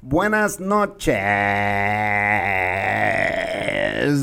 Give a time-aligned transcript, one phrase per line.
[0.00, 1.14] Buenas noches.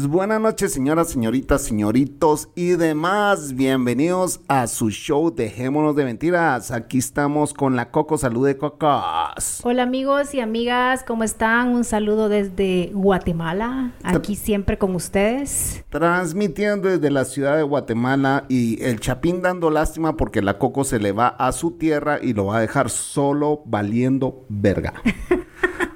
[0.02, 3.54] Buenas noches, señoras, señoritas, señoritos y demás.
[3.54, 6.72] Bienvenidos a su show Dejémonos de Mentiras.
[6.72, 8.18] Aquí estamos con la Coco.
[8.18, 9.62] Salud de Cocos.
[9.64, 11.70] Hola amigos y amigas, ¿cómo están?
[11.70, 15.84] Un saludo desde Guatemala, aquí siempre con ustedes.
[15.90, 21.00] Transmitiendo desde la ciudad de Guatemala y el Chapín dando lástima porque la Coco se
[21.00, 24.94] le va a su tierra y lo va a dejar solo valiendo verga.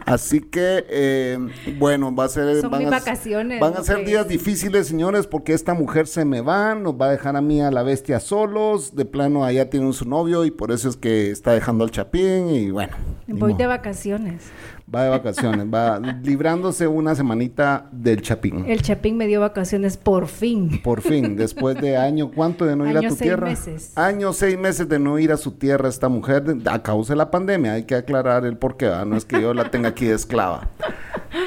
[0.08, 1.38] Así que, eh,
[1.78, 2.62] bueno, va a ser...
[2.62, 6.08] Son van mis a- vacaciones, Van a ¿no ser días difíciles, señores, porque esta mujer
[6.08, 8.96] se me va, nos va a dejar a mí a la bestia solos.
[8.96, 12.50] De plano, allá tiene su novio y por eso es que está dejando al Chapín
[12.50, 12.96] y bueno.
[13.28, 14.44] Voy de vacaciones.
[14.94, 18.64] Va de vacaciones, va librándose una semanita del Chapín.
[18.70, 20.80] El Chapín me dio vacaciones por fin.
[20.82, 23.48] Por fin, después de año, ¿cuánto de no ir a Año tu seis tierra?
[23.50, 23.92] meses.
[23.98, 27.30] Años, seis meses de no ir a su tierra esta mujer a causa de la
[27.30, 27.74] pandemia.
[27.74, 29.06] Hay que aclarar el porqué, ¿verdad?
[29.06, 30.70] no es que yo la tenga aquí de esclava.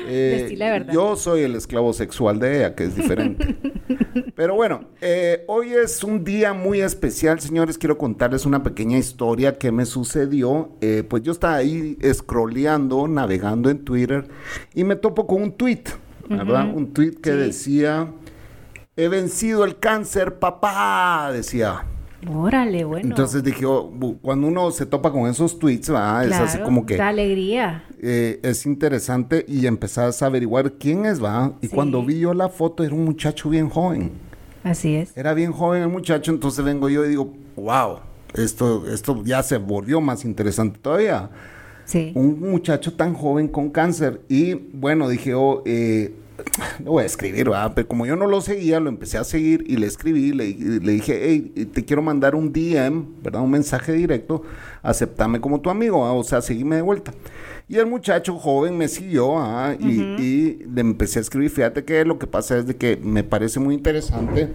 [0.06, 0.92] Eh, Decile la verdad.
[0.92, 3.56] Yo soy el esclavo sexual de ella, que es diferente.
[4.34, 7.77] Pero bueno, eh, hoy es un día muy especial, señores.
[7.78, 10.70] Quiero contarles una pequeña historia que me sucedió.
[10.80, 14.28] Eh, pues yo estaba ahí scrolleando, navegando en Twitter
[14.74, 15.84] y me topo con un tweet,
[16.28, 16.72] ¿verdad?
[16.74, 17.36] Un tweet que Sí.
[17.36, 18.12] decía,
[18.96, 21.84] he vencido el cáncer, papá, decía.
[22.29, 23.08] Órale, bueno.
[23.08, 26.27] Entonces dije, oh, cuando uno se topa con esos tweets, ¿verdad?
[26.27, 27.85] es así como que Da alegría.
[28.03, 31.55] eh, es interesante y empezás a averiguar quién es, ¿va?
[31.63, 31.75] Y Sí.
[31.75, 34.13] cuando vi yo la foto era un muchacho bien joven.
[34.63, 35.17] Así es.
[35.17, 38.01] Era bien joven el muchacho, entonces vengo yo y digo, wow,
[38.35, 41.31] esto, esto ya se volvió más interesante todavía.
[41.87, 42.13] Sí.
[42.14, 44.20] Un muchacho tan joven con cáncer.
[44.29, 46.14] Y bueno, dije, oh, eh,
[46.84, 47.73] lo voy a escribir, ¿verdad?
[47.74, 50.92] Pero como yo no lo seguía, lo empecé a seguir y le escribí, le, le
[50.92, 53.42] dije, hey, te quiero mandar un DM, ¿verdad?
[53.42, 54.42] Un mensaje directo,
[54.83, 57.12] aceptame como tu amigo, o sea, seguime de vuelta.
[57.68, 59.36] Y el muchacho joven me siguió
[59.78, 63.22] y, y le empecé a escribir, fíjate que lo que pasa es de que me
[63.22, 64.48] parece muy interesante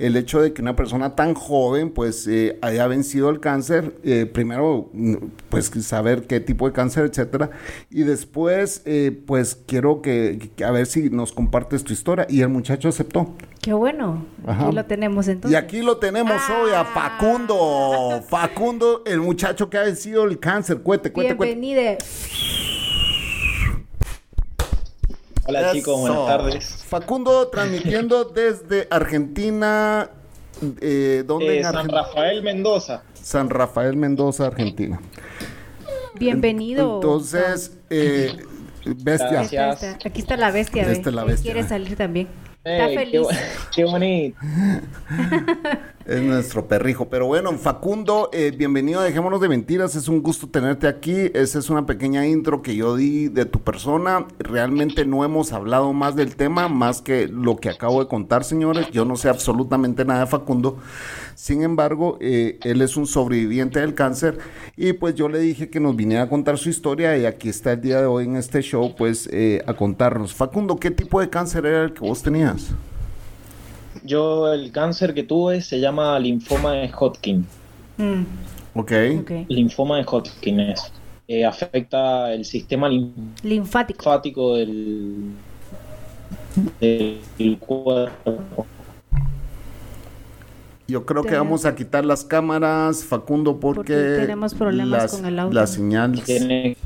[0.00, 4.26] el hecho de que una persona tan joven pues eh, haya vencido el cáncer, eh,
[4.26, 5.14] primero mm,
[5.48, 7.50] pues saber qué tipo de cáncer, etcétera,
[7.90, 12.40] y después eh, pues quiero que, que- a ver si nos compartes tu historia y
[12.40, 13.34] el muchacho aceptó.
[13.62, 14.24] Qué bueno.
[14.46, 14.66] Ajá.
[14.66, 15.58] Aquí lo tenemos Y entonces.
[15.60, 21.12] aquí lo tenemos hoy a Facundo, Facundo, el muchacho que ha vencido el cáncer, cuete,
[21.12, 21.52] cuete, cuete.
[25.50, 26.64] Hola chicos, buenas tardes.
[26.86, 30.08] Facundo transmitiendo desde Argentina,
[30.80, 31.88] eh, ¿dónde Eh, en San?
[31.88, 33.02] Rafael Mendoza.
[33.14, 35.00] San Rafael Mendoza, Argentina.
[36.14, 36.94] Bienvenido.
[36.96, 38.36] Entonces, eh,
[38.84, 39.44] bestia.
[39.50, 39.96] Gracias.
[40.04, 40.82] Aquí está, la bestia.
[40.88, 42.28] Esta es la Él bestia, Quiere salir también.
[42.62, 43.26] Está Eh, qué, feliz.
[43.74, 44.38] qué bonito.
[46.06, 47.10] Es nuestro perrijo.
[47.10, 49.94] Pero bueno, Facundo, eh, bienvenido Dejémonos de Mentiras.
[49.96, 51.30] Es un gusto tenerte aquí.
[51.34, 54.26] Esa es una pequeña intro que yo di de tu persona.
[54.38, 58.90] Realmente no hemos hablado más del tema, más que lo que acabo de contar, señores.
[58.90, 60.78] Yo no sé absolutamente nada de Facundo.
[61.34, 64.38] Sin embargo, eh, él es un sobreviviente del cáncer.
[64.78, 67.16] Y pues yo le dije que nos viniera a contar su historia.
[67.18, 70.32] Y aquí está el día de hoy en este show, pues eh, a contarnos.
[70.32, 72.70] Facundo, ¿qué tipo de cáncer era el que vos tenías?
[74.04, 77.46] Yo el cáncer que tuve se llama linfoma de Hodgkin.
[77.98, 78.22] Mm,
[78.74, 78.92] Ok.
[79.20, 79.30] ok.
[79.48, 80.92] Linfoma de Hodgkin es.
[81.28, 83.48] Eh, afecta el sistema Linfático.
[83.48, 85.30] linfático del,
[86.80, 88.66] del cuerpo.
[90.88, 95.38] Yo creo que vamos a quitar las cámaras, Facundo, porque, Porque tenemos problemas con el
[95.38, 95.54] audio.
[95.54, 96.20] La señal.
[96.24, 96.76] Tiene...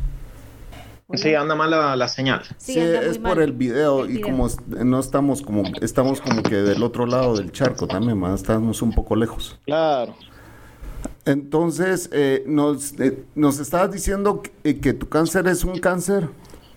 [1.13, 2.43] Sí, anda mal la, la señal.
[2.57, 6.83] Sí, es por el video el y como no estamos como estamos como que del
[6.83, 8.37] otro lado del charco también, ¿verdad?
[8.37, 9.59] estamos un poco lejos.
[9.67, 10.15] Claro.
[11.27, 16.29] Entonces, eh, nos, eh, nos estabas diciendo que, eh, que tu cáncer es un cáncer.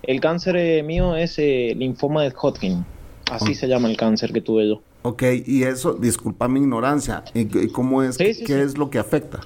[0.03, 2.85] El cáncer eh, mío es eh, linfoma de Hodgkin.
[3.31, 4.81] Así se llama el cáncer que tuve yo.
[5.03, 8.59] Ok, y eso, disculpa mi ignorancia, ¿y, y cómo es, Sí, sí, qué sí.
[8.59, 9.39] es lo que afecta?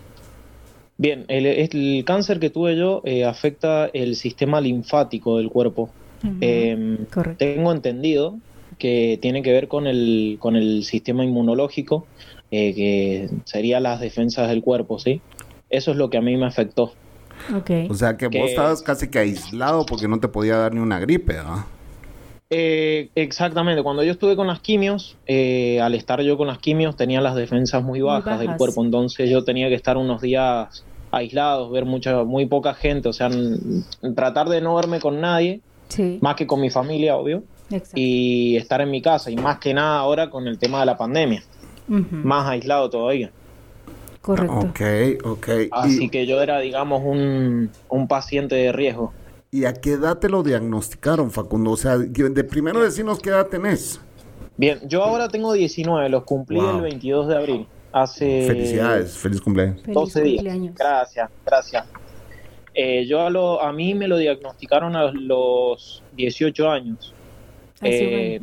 [1.01, 5.89] Bien, el, el cáncer que tuve yo eh, afecta el sistema linfático del cuerpo.
[6.41, 7.43] Eh, Correcto.
[7.43, 8.37] tengo entendido
[8.77, 12.05] que tiene que ver con el, con el sistema inmunológico,
[12.51, 15.21] eh, que sería las defensas del cuerpo, ¿sí?
[15.71, 16.93] Eso es lo que a mí me afectó.
[17.51, 17.71] Ok.
[17.89, 20.81] O sea que Que- vos estabas casi que aislado porque no te podía dar ni
[20.81, 21.65] una gripe, ¿no?
[22.51, 26.95] Eh, exactamente, cuando yo estuve con las quimios, eh, al estar yo con las quimios
[26.95, 30.85] tenía las defensas muy Muy bajas, del cuerpo, entonces yo tenía que estar unos días
[31.11, 33.29] aislados, ver mucha, muy poca gente, o sea,
[34.15, 36.19] tratar de no verme con nadie, Sí.
[36.21, 37.91] más que con mi familia, obvio, Exacto.
[37.95, 40.97] y estar en mi casa, y más que nada ahora con el tema de la
[40.97, 41.43] pandemia,
[41.87, 43.31] más aislado todavía.
[44.21, 44.59] Correcto.
[44.59, 44.81] Ok,
[45.25, 45.47] ok.
[45.71, 49.11] Así ¿Y, que yo era, digamos, un, un paciente de riesgo.
[49.49, 51.71] ¿Y a qué edad te lo diagnosticaron, Facundo?
[51.71, 53.99] O sea, de primero decirnos qué edad tenés.
[54.57, 56.75] Bien, yo ahora tengo 19, los cumplí Wow.
[56.77, 58.47] el 22 de abril, hace...
[58.47, 59.81] Felicidades, feliz cumpleaños.
[59.81, 60.35] Feliz 12 días.
[60.43, 60.75] cumpleaños.
[60.75, 61.85] Gracias, gracias.
[62.73, 67.13] Eh, yo a, lo, a mí me lo diagnosticaron a los 18 años.
[67.81, 68.39] Eh.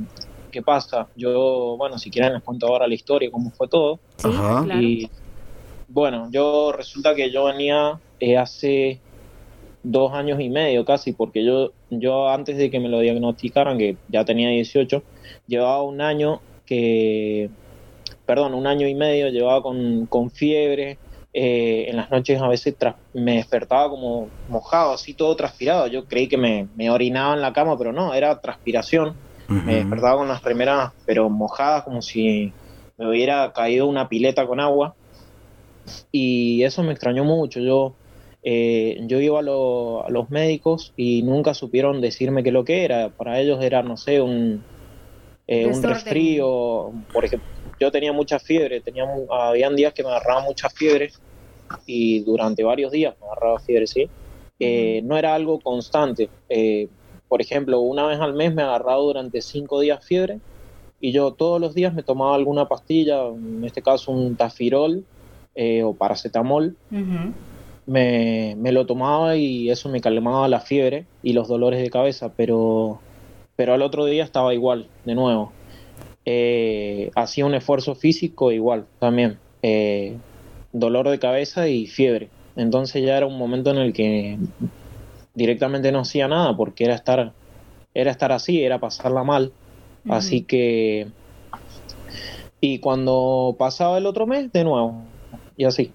[0.50, 1.08] ¿Qué pasa?
[1.14, 4.00] Yo, bueno, si quieren les cuento ahora la historia, cómo fue todo.
[4.16, 4.64] Sí, Ajá.
[4.64, 4.80] claro.
[4.80, 5.10] Y
[5.88, 9.00] bueno, yo resulta que yo venía eh, hace
[9.82, 13.96] dos años y medio casi, porque yo, yo antes de que me lo diagnosticaran, que
[14.08, 15.02] ya tenía 18,
[15.46, 17.50] llevaba un año que,
[18.28, 21.00] perdón, un año y medio, llevaba con, con fiebre.
[21.32, 22.76] eh, en las noches a veces
[23.14, 25.86] me despertaba como mojado, así todo transpirado.
[25.88, 29.16] Yo creí que me, me orinaba en la cama, pero no, era transpiración.
[29.48, 32.52] Me despertaba con las remeras, pero mojadas, como si
[32.98, 34.94] me hubiera caído una pileta con agua.
[36.12, 37.60] Y eso me extrañó mucho.
[37.60, 37.96] Yo,
[38.42, 42.84] eh, yo iba a, lo- a los médicos y nunca supieron decirme qué lo que
[42.84, 43.10] era.
[43.10, 44.64] Para ellos era, no sé, un,
[45.46, 46.92] eh, un resfrío.
[47.12, 47.48] Por ejemplo,
[47.80, 51.10] yo tenía mucha fiebre, tenía, habían días que me agarraba mucha fiebre
[51.86, 54.08] y durante varios días me agarraba fiebre, ¿sí?
[54.60, 56.28] Eh, no era algo constante.
[56.48, 56.88] Eh,
[57.28, 60.40] por ejemplo, una vez al mes me agarraba durante cinco días fiebre
[61.00, 65.04] y yo todos los días me tomaba alguna pastilla, en este caso un tafirol
[65.54, 66.76] eh, o paracetamol,
[67.86, 72.32] me, me lo tomaba y eso me calmaba la fiebre y los dolores de cabeza,
[72.36, 73.00] pero,
[73.56, 75.52] pero al otro día estaba igual, de nuevo.
[76.30, 80.18] Eh, hacía un esfuerzo físico igual también, eh,
[80.74, 82.28] dolor de cabeza y fiebre.
[82.54, 84.36] Entonces ya era un momento en el que
[85.32, 87.32] directamente no hacía nada porque era estar,
[87.94, 89.52] era estar así, era pasarla mal.
[90.06, 91.08] Así que...
[92.60, 95.04] Y cuando pasaba el otro mes, de nuevo.
[95.56, 95.92] Y así.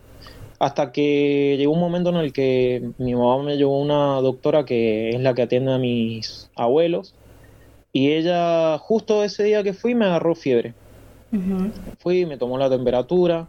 [0.57, 4.65] Hasta que llegó un momento en el que mi mamá me llevó a una doctora
[4.65, 7.13] que es la que atiende a mis abuelos.
[7.93, 10.73] Y ella, justo ese día que fui, me agarró fiebre.
[11.31, 11.69] Ujú.
[11.99, 13.47] Fui, me tomó la temperatura.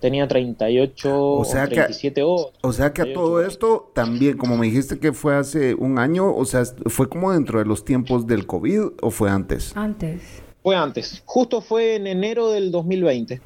[0.00, 2.52] Tenía 38 O o, sea que- 37 horas.
[2.62, 6.34] O sea que a todo esto también, como me dijiste que fue hace un año,
[6.34, 9.72] o sea, ¿fue como dentro de los tiempos del COVID o fue antes?
[9.76, 10.20] Antes.
[10.62, 11.22] Fue antes.
[11.24, 13.40] Justo fue en enero del 2020.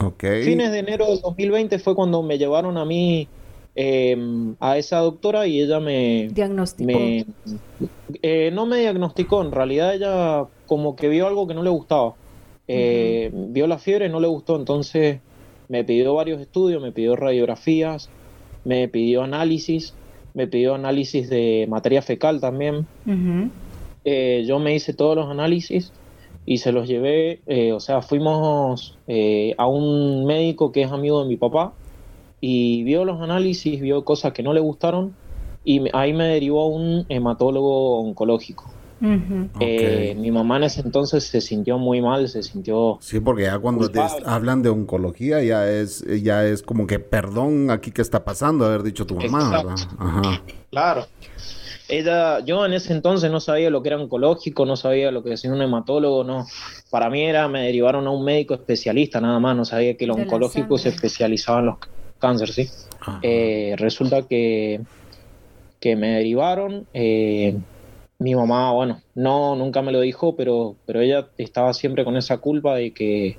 [0.00, 0.24] Ok.
[0.44, 3.28] Fines de enero del 2020 fue cuando me llevaron a mí
[3.82, 6.86] eh, a esa doctora y ella me, Diagnóstico.
[6.86, 7.24] me
[8.20, 12.14] eh, no me diagnosticó, en realidad ella como que vio algo que no le gustaba.
[12.68, 15.20] Eh, Vio la fiebre, no le gustó, entonces
[15.68, 18.10] me pidió varios estudios, me pidió radiografías,
[18.64, 19.94] me pidió análisis,
[20.34, 22.86] me pidió análisis de materia fecal también.
[24.04, 25.90] Eh, yo me hice todos los análisis
[26.44, 31.22] y se los llevé, eh, o sea, fuimos eh, a un médico que es amigo
[31.22, 31.72] de mi papá
[32.40, 35.14] y vio los análisis, vio cosas que no le gustaron
[35.64, 38.72] y me- ahí me derivó a un hematólogo oncológico.
[39.60, 42.98] Eh, mi mamá en ese entonces se sintió muy mal, se sintió...
[43.00, 47.70] Sí, porque ya cuando te hablan de oncología ya es ya es como que perdón
[47.70, 49.68] aquí qué está pasando haber dicho tu mamá, Exacto.
[49.68, 49.84] ¿verdad?
[49.98, 50.42] Ajá.
[50.70, 51.06] Claro.
[51.88, 55.30] Ella, yo en ese entonces no sabía lo que era oncológico, no sabía lo que
[55.30, 56.46] decía un hematólogo, no.
[56.90, 60.12] Para mí era, me derivaron a un médico especialista nada más, no sabía que el
[60.14, 61.76] De oncológico se especializaba en los
[62.20, 62.68] cánceres, ¿sí?
[63.00, 63.18] Ajá.
[63.22, 64.80] Eh, resulta que,
[65.80, 66.86] que me derivaron.
[66.94, 67.56] eh,
[68.22, 72.36] mi mamá, bueno, no, nunca me lo dijo, pero, pero ella estaba siempre con esa
[72.36, 73.38] culpa de que,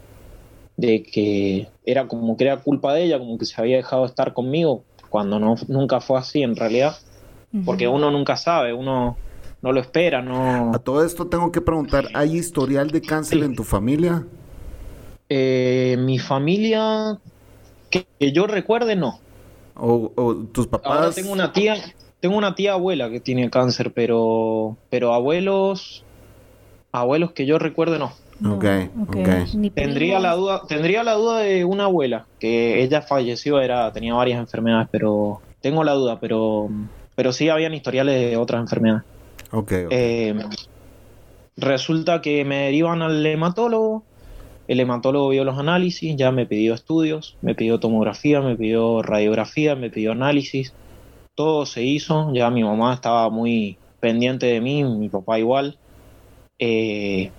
[0.75, 4.33] de que era como que era culpa de ella, como que se había dejado estar
[4.33, 6.95] conmigo, cuando no, nunca fue así en realidad,
[7.63, 9.17] porque uno nunca sabe, uno
[9.61, 10.71] no lo espera, no.
[10.73, 13.45] A todo esto tengo que preguntar, ¿hay historial de cáncer Sí.
[13.45, 14.25] en tu familia?
[15.29, 17.19] Eh, mi familia,
[17.91, 19.19] que, que yo recuerde, no.
[19.75, 21.15] ¿O, o tus Ahora papás?
[21.15, 21.75] tengo una tía,
[22.19, 26.03] tengo una tía abuela que tiene cáncer, pero, pero abuelos,
[26.91, 28.13] abuelos que yo recuerde no.
[28.39, 28.65] No, Ok,
[29.03, 29.15] ok.
[29.17, 29.53] ok.
[29.53, 34.15] Ni Tendría la duda, tendría la duda de una abuela, que ella falleció, era, tenía
[34.15, 36.69] varias enfermedades, pero tengo la duda, pero,
[37.15, 39.03] pero sí habían historiales de otras enfermedades.
[39.51, 39.87] Ok, ok.
[39.91, 40.35] Eh,
[41.57, 44.03] resulta que me derivan al hematólogo.
[44.71, 49.75] El hematólogo vio los análisis, ya me pidió estudios, me pidió tomografía, me pidió radiografía,
[49.75, 50.73] me pidió análisis.
[51.35, 55.77] Todo se hizo, ya mi mamá estaba muy pendiente de mí, mi papá igual.
[56.57, 57.31] Eh,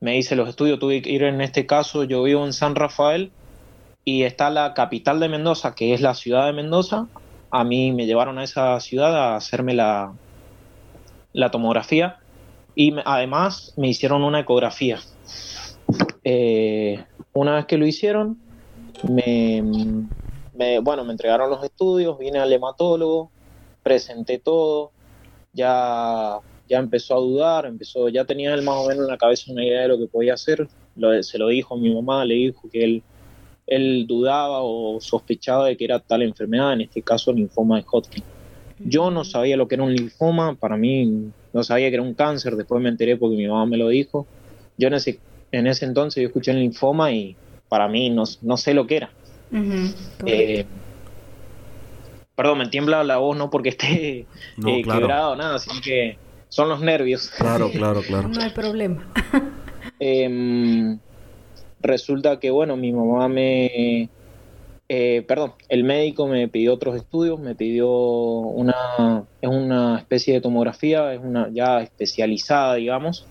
[0.00, 3.32] me hice los estudios, tuve que ir en este caso, yo vivo en San Rafael
[4.06, 7.06] y está la capital de Mendoza, que es la ciudad de Mendoza.
[7.50, 10.14] A mí me llevaron a esa ciudad a hacerme la,
[11.34, 12.16] la tomografía
[12.74, 15.00] y además me hicieron una ecografía.
[16.30, 18.36] Eh, una vez que lo hicieron,
[19.08, 19.62] me,
[20.54, 23.30] me- bueno, me entregaron los estudios, vine al hematólogo,
[23.82, 24.90] presenté todo,
[25.54, 29.50] ya, ya empezó a dudar, empezó, ya tenía él más o menos en la cabeza
[29.50, 32.34] una idea de lo que podía hacer, Lo- se lo dijo a mi mamá, le
[32.34, 33.02] dijo que él,
[33.66, 38.24] él dudaba o sospechaba de que era tal enfermedad, en este caso linfoma de Hodgkin.
[38.84, 42.12] Yo no sabía lo que era un linfoma, para mí no sabía que era un
[42.14, 44.26] cáncer, después me enteré porque mi mamá me lo dijo.
[44.76, 45.20] Yo en ese,
[45.52, 47.36] en ese entonces yo escuché el linfoma y
[47.68, 49.10] para mí no, no sé lo que era.
[50.26, 50.66] Eh,
[52.34, 54.26] perdón, me tiembla la voz no porque esté
[54.56, 55.00] No, eh, claro.
[55.00, 57.30] quebrado, nada, sino que son los nervios.
[57.30, 58.28] Claro, claro, claro.
[58.28, 59.06] No hay problema.
[60.00, 60.98] Em,
[61.80, 64.08] resulta que, bueno, mi mamá me...
[64.88, 69.24] eh, perdón, el médico me pidió otros estudios, me pidió una...
[69.40, 73.26] Es una especie de tomografía, es una ya especializada, digamos.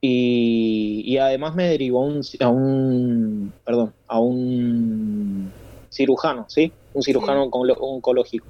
[0.00, 3.52] Y, y además me derivó un- a un...
[3.64, 5.50] Perdón, a un
[5.90, 6.72] cirujano, ¿sí?
[6.94, 7.84] Un cirujano oncológico.
[7.86, 8.46] Oncológico.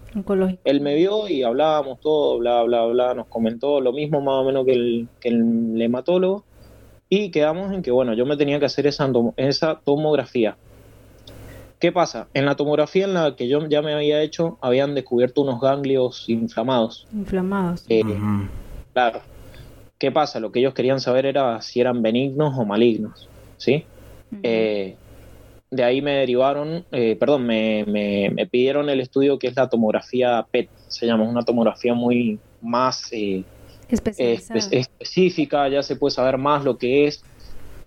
[0.64, 4.45] Él me vio y hablábamos todo, bla, bla, bla, nos comentó lo mismo más o
[4.45, 6.45] menos que el, que el hematólogo
[7.09, 10.57] y quedamos en que, bueno, yo me tenía que hacer esa, esa tomografía.
[11.78, 12.26] ¿Qué pasa?
[12.35, 16.28] En la tomografía en la que yo ya me había hecho, habían descubierto unos ganglios
[16.28, 17.07] inflamados.
[17.14, 17.85] Inflamados.
[17.88, 18.02] Eh.
[18.93, 19.21] Claro.
[19.99, 20.38] ¿Qué pasa?
[20.40, 23.85] Lo que ellos querían saber era si eran benignos o malignos, ¿sí?
[24.43, 24.95] Eh,
[25.71, 29.69] de ahí me derivaron, eh, perdón, me, me- me pidieron el estudio que es la
[29.69, 33.45] tomografía PET, se llama, es una tomografía muy más eh,
[34.37, 37.23] espe- específica, ya se puede saber más lo que es.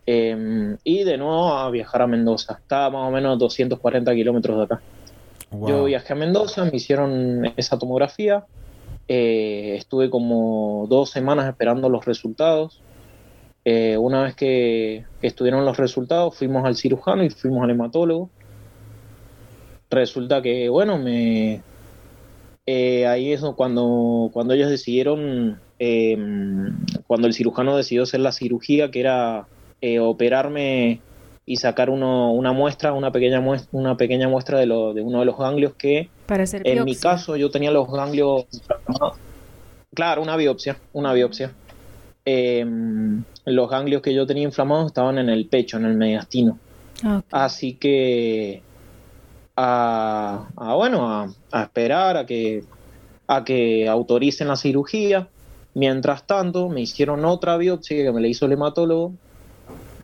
[0.06, 4.63] eh, y de nuevo a viajar a Mendoza, está más o menos 240 kilómetros de
[4.63, 4.82] acá.
[5.51, 5.70] Wow.
[5.70, 8.44] Yo viajé a Mendoza, me hicieron esa tomografía,
[9.08, 12.81] eh, estuve como dos semanas esperando los resultados.
[13.63, 18.29] Eh, una vez que, estuvieron los resultados, fuimos al cirujano y fuimos al hematólogo.
[19.89, 21.62] Resulta que, bueno, me
[22.65, 26.17] eh, ahí es cuando, cuando ellos decidieron, eh,
[27.08, 29.48] cuando el cirujano decidió hacer la cirugía, que era
[30.00, 31.01] operarme
[31.45, 35.19] y sacar uno, una muestra, una pequeña muestra, una pequeña muestra de, lo, de uno
[35.19, 39.17] de los ganglios que Para hacer en mi caso yo tenía los ganglios inflamados.
[39.93, 41.51] Claro, una biopsia, una biopsia.
[42.24, 42.65] Eh,
[43.45, 46.60] los ganglios que yo tenía inflamados estaban en el pecho, en el mediastino.
[47.31, 48.62] Así que
[49.55, 52.63] a, a, bueno, a, a esperar a que
[53.31, 55.27] a que autoricen la cirugía.
[55.74, 59.13] Mientras tanto, me hicieron otra biopsia que me la hizo el hematólogo,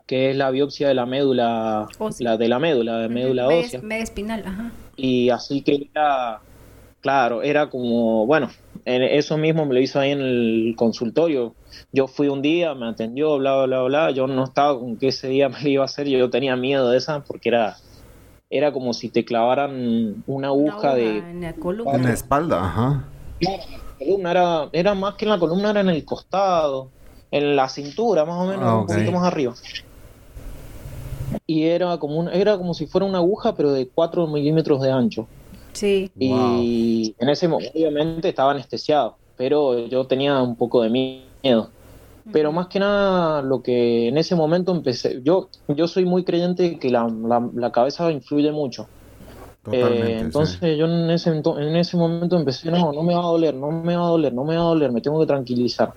[0.08, 2.32] que es la biopsia de la médula, Ósea.
[2.32, 3.82] la de la médula, de médula ósea.
[3.84, 4.72] media espinal, ajá.
[4.96, 6.40] Y así que era,
[7.02, 8.50] claro, era como, bueno,
[8.86, 11.54] en- eso mismo me lo hizo ahí en el consultorio.
[11.92, 14.12] Yo fui un día, me atendió, bla, bla, bla.
[14.12, 16.90] Yo no estaba con que ese día me lo iba a hacer, yo tenía miedo
[16.90, 17.76] de esa porque era,
[18.50, 22.14] era como si te clavaran una Una aguja de en la En la columna.
[22.14, 23.04] espalda, ajá.
[24.00, 26.90] columna, era, era más que en la columna, era en el costado,
[27.30, 29.54] en la cintura, más o menos, Ah, un poquito más arriba.
[31.46, 34.92] Y era como, un- era como si fuera una aguja, pero de 4 milímetros de
[34.92, 35.28] ancho.
[35.74, 36.10] Sí.
[36.20, 41.70] Y en ese momento, obviamente, estaba anestesiado, pero yo tenía un poco de miedo.
[42.32, 46.64] Pero más que nada, lo que en ese momento empecé, yo, yo soy muy creyente
[46.64, 48.88] de que la, la- la cabeza influye mucho.
[49.72, 49.78] Sí.
[50.20, 53.72] entonces yo en ese, en ese momento empecé, no, no me va a doler, no
[53.72, 55.94] me va a doler, no me va a doler, me tengo que tranquilizar.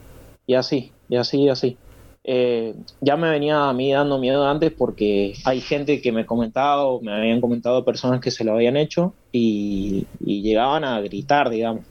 [0.47, 1.77] Y así, y así, y así.
[2.23, 6.85] Eh, ya me venía a mí dando miedo antes porque hay gente que me comentaba
[6.85, 11.85] o me habían comentado personas que se lo habían hecho y, llegaban a gritar, digamos.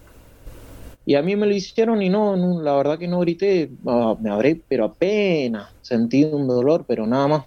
[1.06, 4.16] Y a mí me lo hicieron y no, no, la verdad que no grité, ah,
[4.20, 7.46] me habré, pero apenas sentí un dolor, pero nada más.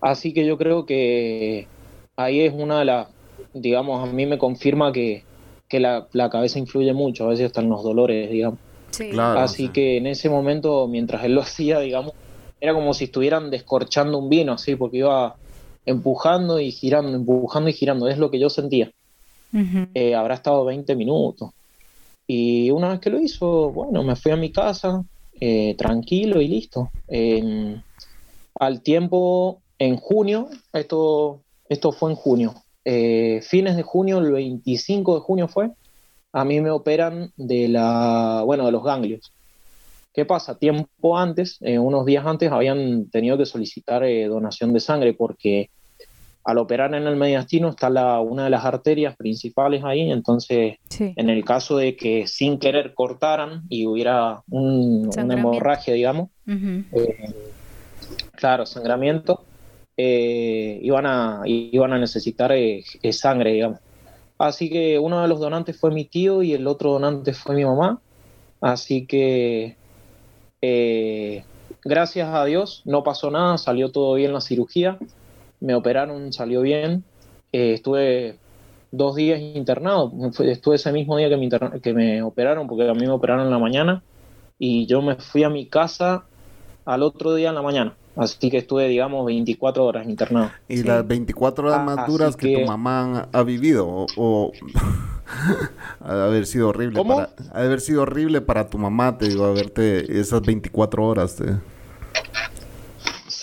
[0.00, 1.66] Así que yo creo que
[2.14, 3.08] ahí es una de las,
[3.54, 5.24] digamos, a mí me confirma que,
[5.68, 8.60] que la, la cabeza influye mucho, a veces hasta en los dolores, digamos.
[8.94, 9.10] Sí.
[9.10, 9.40] Claro.
[9.40, 9.68] Así sí.
[9.70, 12.12] que en ese momento, mientras él lo hacía, digamos,
[12.60, 15.36] era como si estuvieran descorchando un vino, así, porque iba
[15.86, 18.90] empujando y girando, empujando y girando, es lo que yo sentía.
[19.94, 21.50] Eh, habrá estado 20 minutos.
[22.26, 25.04] Y una vez que lo hizo, bueno, me fui a mi casa,
[25.40, 26.90] eh, tranquilo y listo.
[28.58, 35.14] al tiempo, en junio, esto, esto fue en junio, eh, fines de junio, el 25
[35.14, 35.70] de junio fue,
[36.34, 39.32] a mí me operan de la, bueno, de los ganglios.
[40.12, 40.58] ¿Qué pasa?
[40.58, 45.70] Tiempo antes, unos días antes, habían tenido que solicitar donación de sangre porque
[46.44, 51.30] al operar en el mediastino está la, una de las arterias principales ahí, entonces en
[51.30, 57.32] el caso de que sin querer cortaran y hubiera un, una hemorragia, digamos, eh,
[58.32, 59.42] claro, sangramiento,
[59.96, 63.80] eh, iban, a, iban a necesitar eh, sangre, digamos.
[64.38, 67.64] Así que uno de los donantes fue mi tío y el otro donante fue mi
[67.64, 68.00] mamá.
[68.60, 69.76] Así que
[71.84, 74.98] gracias a Dios no pasó nada, salió todo bien la cirugía
[75.64, 77.04] me operaron, salió bien.
[77.52, 78.38] Eh, estuve
[78.92, 80.12] dos días internado.
[80.40, 83.50] Estuve ese mismo día que me, que me operaron, porque a mí me operaron en
[83.50, 84.02] la mañana.
[84.58, 86.24] Y yo me fui a mi casa
[86.84, 87.96] al otro día en la mañana.
[88.16, 90.50] Así que estuve, digamos, 24 horas internado.
[90.68, 94.06] ¿Y las 24 horas más duras que, tu mamá ha vivido?
[94.16, 94.52] ¿O,
[96.00, 97.02] ha haber sido horrible?
[97.04, 101.36] Para, ha haber sido horrible para tu mamá, te digo, haberte esas 24 horas.
[101.36, 101.44] Te...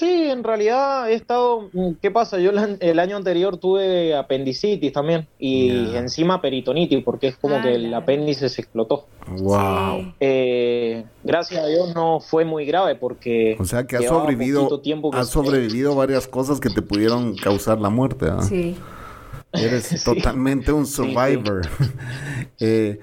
[0.01, 1.69] Sí, en realidad he estado.
[1.73, 2.39] Mm, ¿Qué pasa?
[2.39, 7.93] Yo el año anterior tuve apendicitis también y encima peritonitis porque es como que el
[7.93, 9.05] apéndice se explotó.
[9.27, 10.11] Wow.
[10.19, 13.55] Eh, gracias a Dios no fue muy grave porque.
[13.59, 14.67] O sea que has sobrevivido.
[15.13, 18.25] has sobrevivido varias cosas que te pudieron causar la muerte.
[18.27, 18.41] ¿ah?
[18.41, 18.75] Sí.
[19.53, 21.61] Eres totalmente un survivor.
[22.63, 22.99] Eh,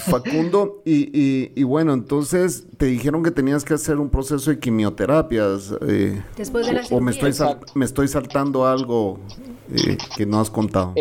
[0.00, 5.72] Facundo, y, bueno, entonces te dijeron que tenías que hacer un proceso de quimioterapias.
[5.88, 7.32] Eh, Después de la O me estoy,
[7.74, 9.18] me estoy saltando algo
[9.74, 10.92] eh, que no has contado.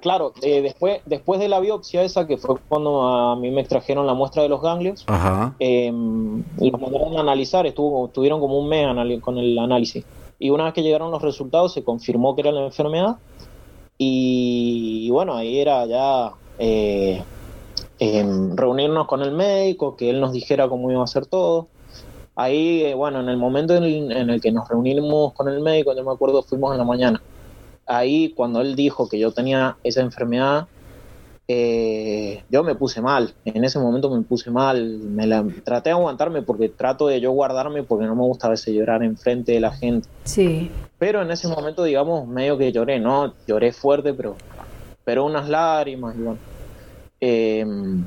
[0.00, 4.14] claro, después, después de la biopsia esa, que fue cuando a mí me extrajeron la
[4.14, 5.54] muestra de los ganglios, Ajá.
[5.60, 8.88] Em, los mandaron a analizar, estuvo, estuvieron como un mes
[9.20, 10.04] con el análisis.
[10.40, 13.18] Y una vez que llegaron los resultados, se confirmó que era la enfermedad
[14.04, 17.22] y, bueno, ahí era ya eh,
[17.98, 21.68] em, reunirnos con el médico, que él nos dijera cómo iba a hacer todo.
[22.34, 26.02] Ahí, eh, bueno, en el momento en el, que nos reunimos con el médico, yo
[26.02, 27.22] me acuerdo, fuimos en la mañana.
[27.86, 30.66] Ahí, cuando él dijo que yo tenía esa enfermedad,
[31.48, 33.34] eh, yo me puse mal.
[33.44, 34.98] En ese momento me puse mal.
[34.98, 38.50] Me la, traté de aguantarme porque trato de yo guardarme porque no me gusta a
[38.50, 40.08] veces llorar enfrente de la gente.
[40.24, 40.70] Sí.
[40.98, 43.34] Pero en ese momento, digamos, medio que lloré, ¿no?
[43.46, 44.36] Lloré fuerte, pero,
[45.04, 46.38] pero unas lágrimas y bueno.
[47.20, 48.04] Em,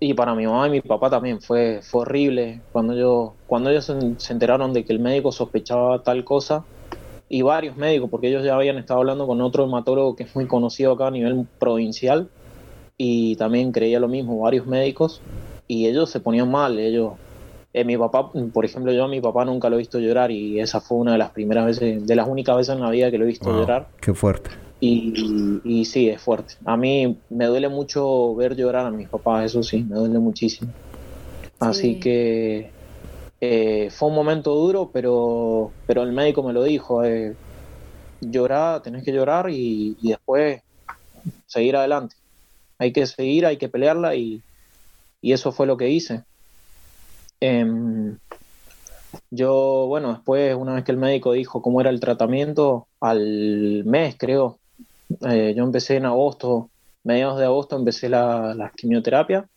[0.00, 2.60] y para mi mamá y mi papá también fue, fue horrible.
[2.72, 6.64] Cuando, yo, cuando ellos se, enteraron de que el médico sospechaba tal cosa,
[7.28, 10.46] y varios médicos, porque ellos ya habían estado hablando con otro hematólogo que es muy
[10.46, 12.28] conocido acá a nivel provincial,
[12.96, 15.20] y también creía lo mismo, varios médicos,
[15.66, 17.12] y ellos se ponían mal, ellos
[17.74, 20.58] eh, mi papá, por ejemplo, yo a mi papá nunca lo he visto llorar y
[20.58, 23.18] esa fue una de las primeras veces, de las únicas veces en la vida que
[23.18, 23.88] lo he visto llorar.
[24.00, 24.50] Qué fuerte.
[24.80, 26.54] Y, y, sí, es fuerte.
[26.64, 30.72] A mí me duele mucho ver llorar a mis papás, eso sí, me duele muchísimo.
[31.60, 32.70] Así que
[33.40, 37.36] eh, fue un momento duro, pero, pero el médico me lo dijo, eh,
[38.20, 40.62] llorar, tenés que llorar y, después
[41.46, 42.16] seguir adelante.
[42.78, 44.42] Hay que seguir, hay que pelearla y,
[45.20, 46.24] y eso fue lo que hice.
[47.40, 48.18] Em,
[49.30, 54.16] yo, bueno, después, una vez que el médico dijo cómo era el tratamiento, al mes
[54.18, 54.58] creo,
[55.28, 56.70] eh, yo empecé en agosto,
[57.04, 59.48] mediados de agosto empecé la, quimioterapia,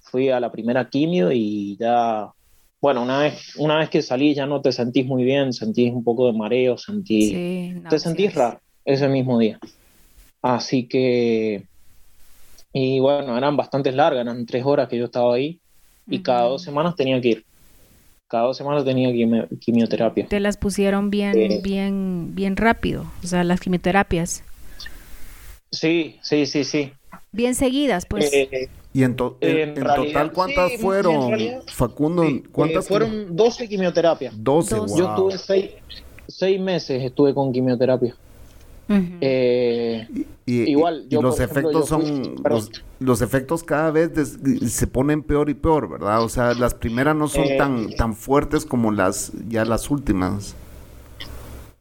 [0.00, 2.32] fui a la primera quimio y ya,
[2.80, 6.04] bueno, una vez, una vez que salí ya no te sentís muy bien, sentís un
[6.04, 7.32] poco de mareo, sentís,
[7.88, 9.58] te sentís raro ese mismo día.
[10.42, 11.66] Así que,
[12.72, 15.60] y bueno, eran bastante largas, eran tres horas que yo estaba ahí
[16.06, 17.44] y cada dos semanas tenía que ir.
[18.28, 19.10] Cada dos semanas tenía
[19.58, 20.28] quimioterapia.
[20.28, 24.44] Te las pusieron bien, bien, bien rápido, o sea, las quimioterapias.
[25.72, 26.92] Sí, sí, sí, sí.
[27.32, 28.32] Bien seguidas, pues.
[28.32, 31.32] Eh, ¿Y en, total cuántas fueron,
[31.66, 32.24] Facundo?
[32.50, 33.36] ¿Cuántas eh, fueron?
[33.36, 34.34] 12 quimioterapias.
[34.36, 35.70] 12, Yo estuve seis,
[36.26, 38.14] seis meses estuve con quimioterapia.
[39.20, 40.08] Eh,
[40.46, 42.36] igual, los efectos son
[42.98, 46.22] los, efectos cada vez se ponen peor y peor, ¿verdad?
[46.22, 50.54] O sea, las primeras no son tan eh, tan fuertes como las ya las últimas.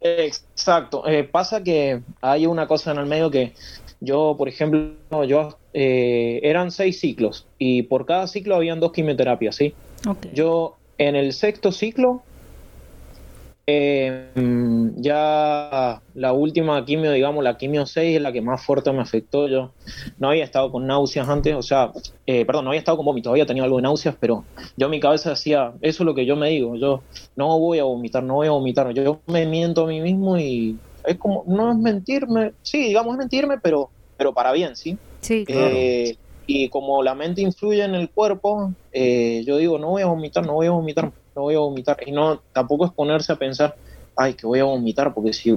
[0.02, 1.08] Exacto.
[1.08, 3.54] Eh, pasa que hay una cosa en el medio que
[4.02, 9.74] yo, por ejemplo, yo eran seis ciclos y por cada ciclo habían dos quimioterapias, ¿sí?
[10.34, 12.24] Yo en el sexto ciclo,
[13.68, 14.30] eh,
[14.96, 19.48] ya la última quimio, digamos, la quimio 6 es la que más fuerte me afectó.
[19.48, 19.74] Yo
[20.18, 21.92] no había estado con náuseas antes, o sea,
[22.26, 24.46] eh, perdón, no había estado con vómitos, había tenido algo de náuseas, pero
[24.78, 27.02] yo mi cabeza decía, eso es lo que yo me digo, yo
[27.36, 30.78] no voy a vomitar, no voy a vomitar, yo me miento a mí mismo y
[31.06, 34.98] es como, no es mentirme, sí, digamos, es mentirme, pero, pero para bien, ¿sí?
[35.28, 40.02] Sí, Eh, y como la mente influye en el cuerpo, eh, yo digo, no voy
[40.04, 41.98] a vomitar, no voy a vomitar, no voy a vomitar.
[42.06, 43.76] Y no, tampoco es ponerse a pensar,
[44.16, 45.56] ay, que voy a vomitar, porque si,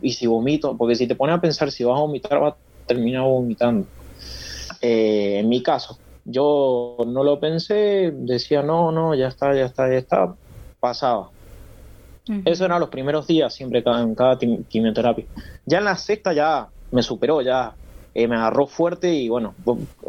[0.00, 2.58] y si vomito, porque si te pones a pensar si vas a vomitar, vas a
[2.86, 3.88] terminar vomitando.
[4.82, 9.88] Eh, en mi caso, yo no lo pensé, decía, no, no, ya está, ya está,
[9.90, 10.36] ya está,
[10.80, 11.32] pasaba.
[12.44, 15.26] Eso eran los primeros días, siempre en cada quim- quimioterapia.
[15.64, 17.76] Ya en la sexta ya me superó, ya
[18.18, 19.54] eh, me agarró fuerte y bueno,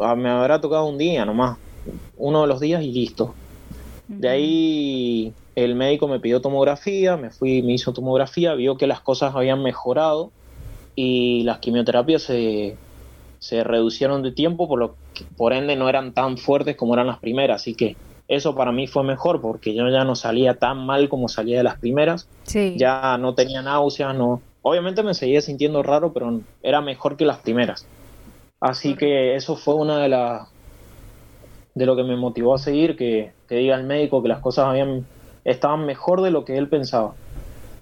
[0.00, 1.58] ah, me habrá tocado un día nomás,
[2.16, 3.34] uno de los días y listo.
[4.08, 9.02] De ahí el médico me pidió tomografía, me fui, me hizo tomografía, vio que las
[9.02, 10.30] cosas habían mejorado
[10.96, 12.78] y las quimioterapias se,
[13.40, 17.08] se reducieron de tiempo, por lo que, por ende no eran tan fuertes como eran
[17.08, 17.94] las primeras, así que
[18.26, 21.64] eso para mí fue mejor porque yo ya no salía tan mal como salía de
[21.64, 22.74] las primeras Sí.
[22.78, 24.40] ya no tenía náuseas, no.
[24.62, 27.86] Obviamente me seguía sintiendo raro, pero era mejor que las primeras.
[28.60, 30.48] Así que eso fue una de las
[31.74, 34.66] de lo que me motivó a seguir, que, que diga el médico que las cosas
[34.66, 35.06] habían
[35.44, 37.14] estaban mejor de lo que él pensaba.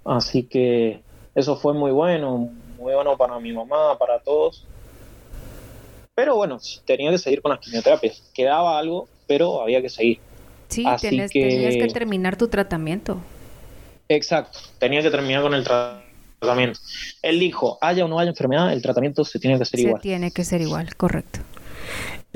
[0.05, 1.01] Así que
[1.35, 2.37] eso fue muy bueno,
[2.79, 4.67] muy bueno para mi mamá, para todos.
[6.15, 8.23] Pero bueno, tenía que seguir con las quimioterapias.
[8.35, 10.21] Quedaba algo, pero había que seguir.
[10.69, 13.19] Sí, Así tenés- que- tenías que terminar tu tratamiento.
[14.09, 16.03] Exacto, tenía que terminar con el tra-
[16.39, 16.81] tratamiento.
[17.23, 20.03] Él dijo, haya o no haya enfermedad, el tratamiento se tiene que hacer Se igual.
[20.03, 21.41] tiene que ser igual, correcto.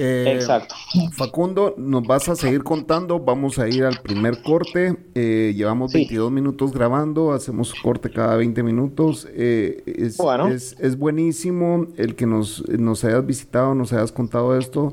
[0.02, 0.74] Eh, Exacto.
[1.12, 3.20] Facundo, nos vas a seguir contando.
[3.20, 4.96] Vamos a ir al primer corte.
[5.14, 5.98] Eh, llevamos Sí.
[5.98, 7.32] 22 minutos grabando.
[7.32, 9.28] Hacemos corte cada 20 minutos.
[9.34, 10.48] Eh, es, Bueno.
[10.48, 14.90] es, es buenísimo el que nos, nos hayas visitado, nos hayas contado esto.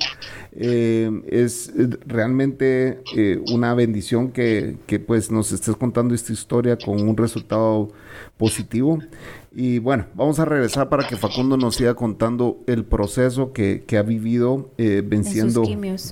[0.51, 1.71] Eh, es
[2.05, 7.89] realmente eh, una bendición que, que pues nos estés contando esta historia con un resultado
[8.37, 8.99] positivo.
[9.59, 13.97] Y bueno, vamos a regresar para que Facundo nos siga contando el proceso que, que
[13.97, 15.63] ha vivido eh, venciendo,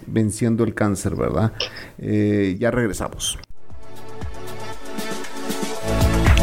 [0.07, 1.53] venciendo el cáncer, ¿verdad?
[1.99, 3.37] Eh, ya regresamos.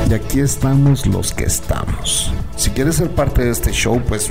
[0.08, 2.32] Y aquí estamos los que estamos.
[2.54, 4.30] Si quieres ser parte de este show, pues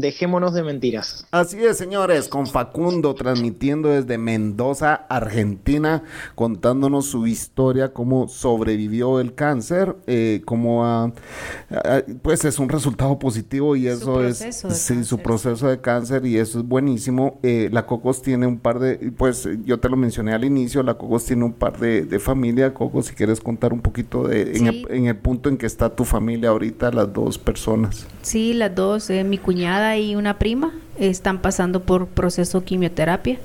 [0.00, 1.26] Dejémonos de Mentiras.
[1.30, 6.02] Así es, señores, con Facundo transmitiendo desde Mendoza, Argentina,
[6.34, 11.12] contándonos su historia, cómo sobrevivió el cáncer, eh, cómo ha-
[11.70, 14.38] ah, pues es un resultado positivo y eso es
[14.72, 17.38] sí, su proceso de cáncer y eso es buenísimo.
[17.42, 20.94] Eh, la Cocos tiene un par de, pues yo te lo mencioné al inicio, la
[20.94, 22.72] Cocos tiene un par de, de familia.
[22.74, 25.94] Cocos, si quieres contar un poquito de en, el, en el punto en que está
[25.94, 28.06] tu familia ahorita, las dos personas.
[28.22, 33.38] Sí, las dos, eh, mi cuñada y una prima, están pasando por proceso quimioterapia.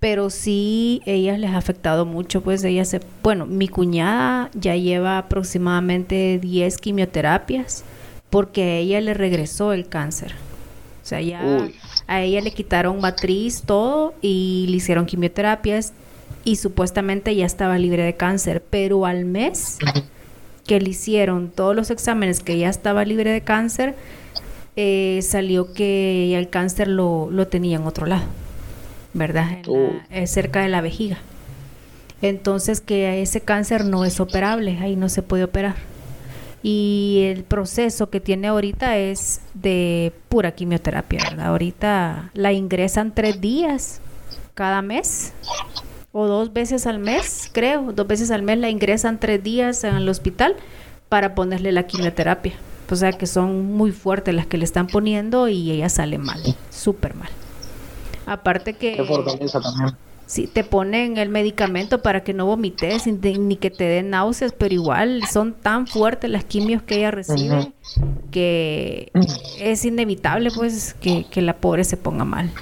[0.00, 3.00] Pero sí, ellas les ha afectado mucho, pues ella se...
[3.22, 7.82] Bueno, mi cuñada ya lleva aproximadamente 10 quimioterapias
[8.30, 10.34] porque a ella le regresó el cáncer.
[11.02, 11.74] O sea, ya Uy.
[12.06, 15.92] a ella le quitaron matriz, todo, y le hicieron quimioterapias
[16.44, 18.62] y supuestamente ya estaba libre de cáncer.
[18.68, 19.78] Pero al mes
[20.66, 23.96] que le hicieron todos los exámenes que ya estaba libre de cáncer,
[24.80, 28.22] eh, salió que el cáncer lo, lo tenía en otro lado,
[29.12, 29.58] ¿verdad?
[29.66, 29.90] La- Oh.
[30.10, 31.18] eh, cerca de la vejiga.
[32.22, 35.74] Entonces que ese cáncer no es operable, ahí no se puede operar.
[36.62, 41.46] Y el proceso que tiene ahorita es de pura quimioterapia, ¿verdad?
[41.46, 44.00] Ahorita la ingresan tres días
[44.54, 45.32] cada mes
[46.12, 49.94] o dos veces al mes, creo, dos veces al mes la ingresan tres días en
[49.96, 50.54] el hospital
[51.08, 52.54] para ponerle la quimioterapia.
[52.90, 56.42] O sea que son muy fuertes las que le están poniendo y ella sale mal,
[56.70, 57.28] súper mal.
[58.26, 59.96] Aparte que Qué fortaleza también.
[60.26, 64.74] si te ponen el medicamento para que no vomites ni, que te den náuseas, pero
[64.74, 67.72] igual son tan fuertes las quimios que ella recibe
[68.30, 69.10] que
[69.58, 72.52] es inevitable pues que, que la pobre se ponga mal.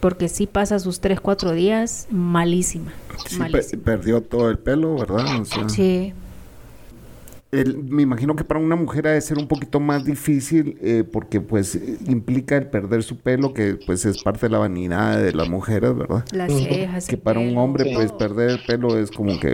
[0.00, 2.92] porque si pasa sus 3, 4 días malísima.
[3.26, 5.40] Sí, pe perdió todo el pelo, ¿verdad?
[5.40, 6.12] O sea, Sí,
[7.60, 11.04] el- me imagino que para una mujer ha de ser un poquito más difícil eh,
[11.10, 15.32] porque pues implica el perder su pelo, que pues es parte de la vanidad de
[15.32, 16.24] las mujeres, ¿verdad?
[16.32, 17.06] las cejas.
[17.06, 17.90] Que para un hombre Sí.
[17.94, 19.52] pues perder el pelo es como que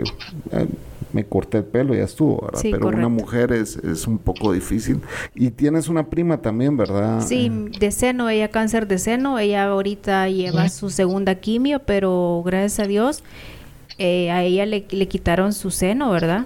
[0.51, 0.67] eh,
[1.13, 2.59] me corté el pelo y ya estuvo, ¿verdad?
[2.59, 3.09] Sí, Pero una correcto.
[3.09, 5.01] mujer es, es un poco difícil.
[5.35, 7.19] Y tienes una prima también, ¿verdad?
[7.27, 12.41] Sí, Eh, de seno, ella cáncer de seno, ella ahorita lleva su segunda quimio, pero
[12.45, 13.23] gracias a Dios
[13.97, 16.45] eh, a ella le, le quitaron su seno, ¿verdad?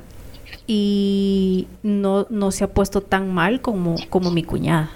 [0.68, 4.92] Y no, no se ha puesto tan mal como, como mi cuñada.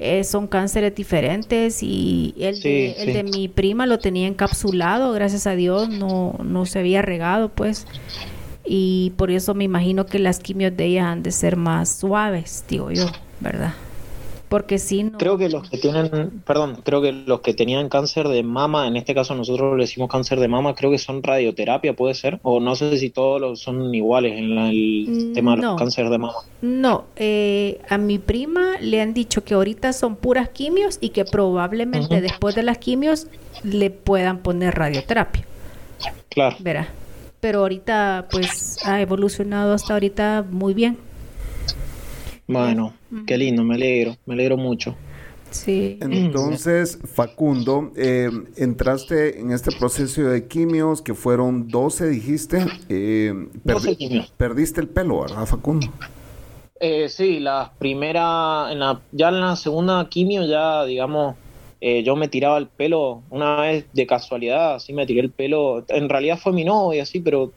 [0.00, 3.12] Eh, son cánceres diferentes y el, Sí, de, el sí.
[3.14, 7.84] de mi prima lo tenía encapsulado, gracias a Dios no, no se había regado pues
[8.64, 12.64] y por eso me imagino que las quimios de ella han de ser más suaves,
[12.68, 13.06] digo yo,
[13.40, 13.74] ¿verdad?
[14.48, 15.18] Porque si no...
[15.18, 18.96] Creo que los que tienen, perdón, creo que los que tenían cáncer de mama, en
[18.96, 22.58] este caso nosotros le decimos cáncer de mama, creo que son radioterapia, puede ser, o
[22.60, 26.18] no sé si todos los son iguales en la- el Mm, tema del cáncer de
[26.18, 26.32] mama.
[26.62, 31.24] No, eh, a mi prima le han dicho que ahorita son puras quimios y que
[31.24, 33.26] probablemente después de las quimios
[33.62, 35.44] le puedan poner radioterapia,
[36.30, 36.56] Claro.
[36.60, 36.88] verá.
[37.40, 40.96] Pero ahorita pues ha evolucionado hasta ahorita muy bien.
[42.46, 42.94] Bueno,
[43.26, 44.94] qué lindo, me alegro, me alegro mucho.
[45.50, 45.96] Sí.
[46.00, 52.66] Entonces, Facundo, eh, entraste en este proceso de quimios que fueron 12, dijiste.
[52.88, 53.32] eh,
[53.64, 54.32] 12 perdi- quimios.
[54.36, 55.88] Perdiste el pelo, ¿verdad, Facundo?
[56.80, 61.34] Eh, sí, la primera, en la, ya en la segunda quimio ya, digamos,
[61.80, 65.84] eh, yo me tiraba el pelo una vez de casualidad, así me tiré el pelo,
[65.88, 67.52] en realidad fue mi novia, así, pero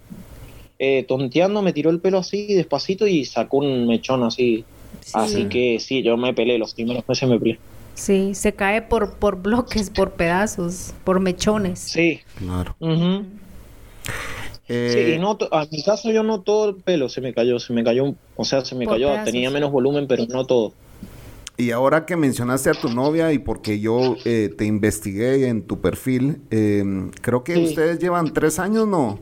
[0.80, 4.64] eh, tonteando me tiró el pelo así despacito y sacó un mechón así.
[5.02, 5.12] Sí.
[5.14, 7.60] Así que sí, yo me pelé, los primeros meses me pelé.
[7.96, 11.80] Sí, se cae por, por bloques, por pedazos, por mechones.
[11.80, 12.76] Sí, Claro.
[14.68, 17.60] Eh, sí, y no, a mi caso yo no todo el pelo se me cayó,
[17.60, 19.26] se me cayó, o sea, se me Por cayó, pedazos.
[19.34, 20.74] tenía menos volumen, pero no todo.
[21.58, 25.82] Y ahora que mencionaste a tu novia y porque yo eh, te investigué en tu
[25.82, 26.84] perfil, eh,
[27.22, 27.64] creo que Sí.
[27.66, 29.20] ustedes llevan tres años, ¿no?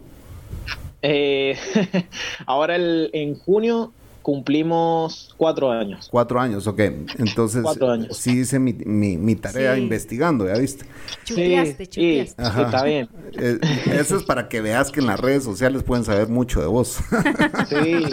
[1.02, 1.58] Eh,
[2.46, 3.92] ahora el, en junio
[4.30, 6.08] cumplimos cuatro años.
[6.12, 6.80] Cuatro años, ok.
[7.18, 8.16] Entonces, Cuatro años.
[8.16, 9.82] sí hice mi, mi, mi tarea Sí.
[9.82, 10.86] investigando, ¿ya viste?
[11.24, 12.44] Chuteaste, sí, chuteaste.
[12.44, 13.10] sí, está bien.
[13.34, 13.60] Eh,
[13.94, 17.00] eso es para que veas que en las redes sociales pueden saber mucho de vos.
[17.68, 18.06] Sí,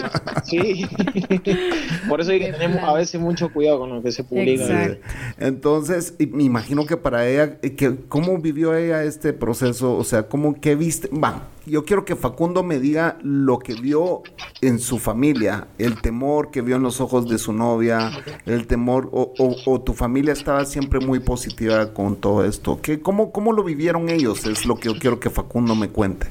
[0.44, 0.86] sí.
[2.08, 2.84] Por eso hay que Qué tener plan.
[2.86, 4.64] a veces mucho cuidado con lo que se publica.
[4.64, 5.06] Exacto.
[5.38, 9.96] Entonces, y me imagino que para ella, eh, que, ¿cómo vivió ella este proceso?
[9.96, 11.08] O sea, ¿cómo que viste?
[11.08, 14.24] Va, yo quiero que Facundo me diga lo que vio
[14.62, 18.14] en su familia, el temor que vio en los ojos de su novia,
[18.46, 22.80] el temor, o, o- o tu familia estaba siempre muy positiva con todo esto.
[22.82, 24.46] ¿Qué, cómo, ¿Cómo lo vivieron ellos?
[24.46, 26.28] Es lo que yo quiero que Facundo me cuente.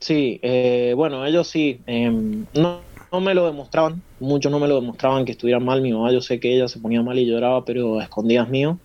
[0.00, 2.10] Sí, eh, bueno, ellos sí, eh,
[2.54, 5.82] no, no me lo demostraban, muchos no me lo demostraban que estuvieran mal.
[5.82, 8.78] Mi mamá, yo sé que ella se ponía mal y lloraba, pero a escondidas mío.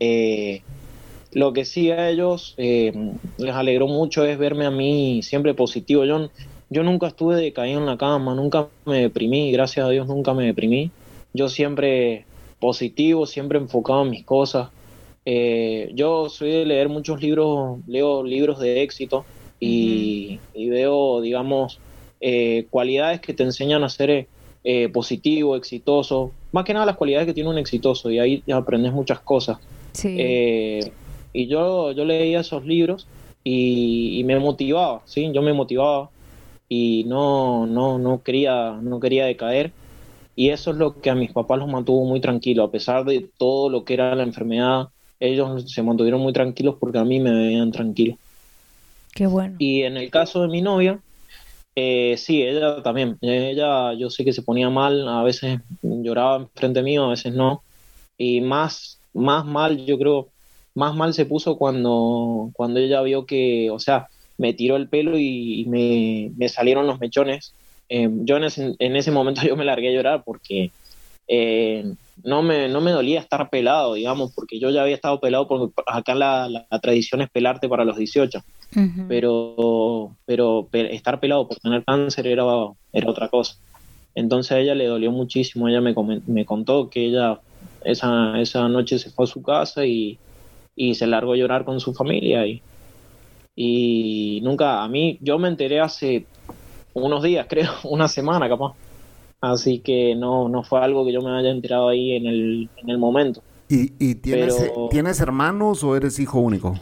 [0.00, 0.62] Eh,
[1.32, 2.92] lo que sí a ellos eh,
[3.38, 6.04] les alegró mucho es verme a mí siempre positivo.
[6.04, 6.30] Yo,
[6.70, 10.46] yo nunca estuve decaído en la cama, nunca me deprimí, gracias a Dios nunca me
[10.46, 10.90] deprimí.
[11.32, 12.24] Yo siempre
[12.58, 14.70] positivo, siempre enfocado en mis cosas.
[15.24, 19.24] Eh, yo soy de leer muchos libros, leo libros de éxito
[19.58, 21.80] y, y veo, digamos,
[22.20, 24.26] eh, cualidades que te enseñan a ser
[24.64, 26.32] eh, positivo, exitoso.
[26.52, 29.58] Más que nada las cualidades que tiene un exitoso y ahí aprendes muchas cosas.
[29.92, 30.16] Sí.
[31.36, 33.06] Y yo, yo leía esos libros
[33.44, 35.30] y, y me motivaba, ¿sí?
[35.34, 36.08] Yo me motivaba
[36.68, 39.70] y no, no, no, quería, no quería decaer.
[40.34, 43.28] Y eso es lo que a mis papás los mantuvo muy tranquilos, a pesar de
[43.36, 44.88] todo lo que era la enfermedad,
[45.20, 48.16] ellos se mantuvieron muy tranquilos porque a mí me veían tranquilo.
[49.14, 49.56] Qué bueno.
[49.58, 51.00] Y en el caso de mi novia,
[51.74, 53.18] eh, sí, ella también.
[53.20, 57.62] Ella, yo sé que se ponía mal, a veces lloraba frente mío, a veces no.
[58.18, 60.28] Y más, más mal, yo creo,
[60.76, 64.08] más mal se puso cuando, cuando ella vio que, o sea,
[64.38, 67.54] me tiró el pelo y, me, me salieron los mechones.
[67.88, 70.70] Eh, yo en ese, en ese momento yo me largué a llorar porque
[71.28, 71.84] eh,
[72.22, 75.72] no, me, no me dolía estar pelado, digamos, porque yo ya había estado pelado porque
[75.86, 78.40] acá la, la, la tradición es pelarte para los 18
[78.76, 79.06] Ujú.
[79.08, 82.44] pero, pero pe- estar pelado por tener cáncer era,
[82.92, 83.54] era otra cosa.
[84.14, 85.94] Entonces a ella le dolió muchísimo, ella me,
[86.26, 87.40] me contó que ella
[87.82, 90.20] esa, esa noche se fue a su casa y,
[90.76, 92.62] y se largó a llorar con su familia y,
[93.56, 96.26] y nunca, a mí, yo me enteré hace
[96.92, 98.74] unos días, creo, una semana capaz.
[99.40, 102.90] Así que no, no fue algo que yo me haya enterado ahí en el, en
[102.90, 103.42] el momento.
[103.68, 106.78] ¿Y, y tienes, tienes hermanos o eres hijo único?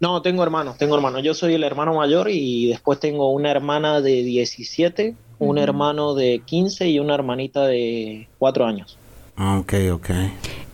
[0.00, 1.22] No, tengo hermanos, tengo hermanos.
[1.22, 6.42] Yo soy el hermano mayor y después tengo una hermana de 17, un hermano de
[6.44, 8.98] 15 y una hermanita de 4 años.
[9.44, 10.10] Ah, ok, ok.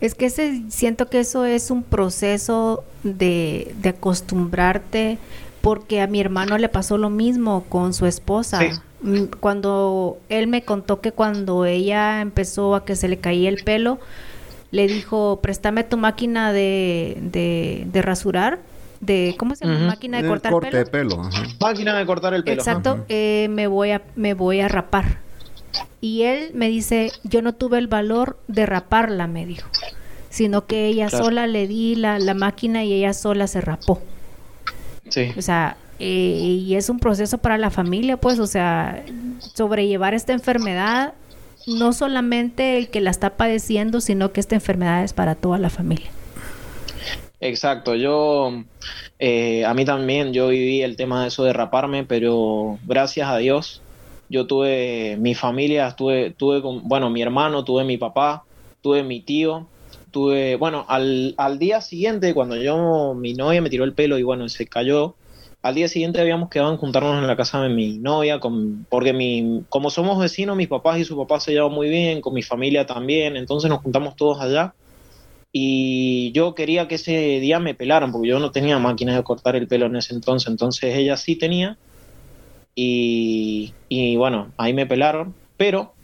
[0.03, 5.17] Es que ese, siento que eso es un proceso de, de, acostumbrarte,
[5.63, 8.61] porque a mi hermano le pasó lo mismo con su esposa.
[9.01, 13.65] Mm, cuando él me contó que cuando ella empezó a que se le caía el
[13.65, 14.01] pelo,
[14.71, 18.59] le dijo, préstame tu máquina de, de, de rasurar
[19.01, 19.87] de ¿cómo se llama?
[19.87, 20.85] Máquina de cortar corte pelo.
[20.85, 21.31] de pelo.
[21.61, 22.61] Máquina de cortar el pelo.
[22.61, 25.28] Exacto, eh, me voy a me voy a rapar.
[26.01, 29.69] Y él me dice, yo no tuve el valor de raparla, me dijo,
[30.31, 34.01] sino que ella sola le di la, la, máquina y ella sola se rapó.
[35.09, 35.33] Sí.
[35.37, 39.05] O sea, eh, y es un proceso para la familia, pues, o sea,
[39.55, 41.15] sobrellevar esta enfermedad,
[41.67, 45.71] no solamente el que la está padeciendo, sino que esta enfermedad es para toda la
[45.71, 46.11] familia.
[47.41, 48.65] Exacto, yo,
[49.19, 53.37] eh, a mí también, yo viví el tema de eso de raparme, pero gracias a
[53.39, 53.83] Dios,
[54.29, 58.45] yo tuve mi familia, tuve, tuve bueno, mi hermano, tuve mi papá,
[58.83, 59.69] tuve mi tío,
[60.11, 64.23] tuve, bueno, al, al día siguiente, cuando yo, mi novia me tiró el pelo y
[64.23, 65.15] bueno, se cayó,
[65.63, 69.13] al día siguiente habíamos quedado en juntarnos en la casa de mi novia, con, porque
[69.13, 72.43] mi, como somos vecinos, mis papás y su papá se llevan muy bien, con mi
[72.43, 74.75] familia también, entonces nos juntamos todos allá
[75.53, 79.57] y yo quería que ese día me pelaran, porque yo no tenía máquinas de cortar
[79.57, 81.79] el pelo en ese entonces, entonces ella sí tenía.
[82.81, 85.95] Y, y bueno, ahí me pelaron, pero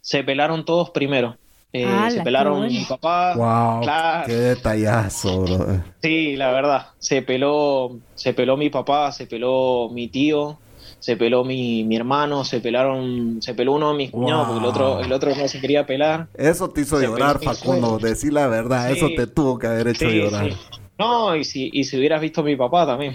[0.00, 1.36] se pelaron todos primero.
[1.70, 3.34] Eh, se pelaron mi papá.
[3.34, 4.26] Wow, claro.
[4.26, 5.84] qué detallazo, bro.
[6.02, 6.86] Sí, la verdad.
[6.98, 10.56] Se peló, se peló mi papá, se peló mi tío,
[10.98, 14.70] se peló mi, mi hermano, se pelaron, se peló uno de mis cuñados, porque el
[14.70, 16.28] otro, el otro no se quería pelar.
[16.32, 20.52] Eso te hizo llorar, Facundo, decir la verdad, eso te tuvo que haber hecho llorar.
[20.98, 23.14] No, y si, y si hubieras visto a mi papá también.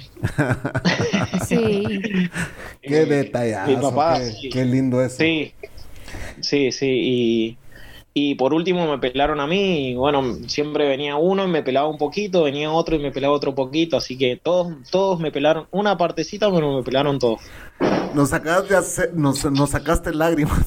[1.47, 2.29] sí.
[2.81, 3.71] Qué detallazo.
[3.71, 4.19] Mi papá,
[4.51, 5.17] qué, lindo eso.
[5.17, 5.53] Sí,
[6.41, 7.57] sí, sí, y...
[8.19, 11.88] Y por último me pelaron a mí y bueno, siempre venía uno y me pelaba
[11.88, 15.67] un poquito, venía otro y me pelaba otro poquito, así que todos, todos me pelaron
[15.69, 17.41] una partecita, pero me pelaron todos.
[18.15, 20.58] Nos sacaste, hacer, nos, nos, sacaste lágrimas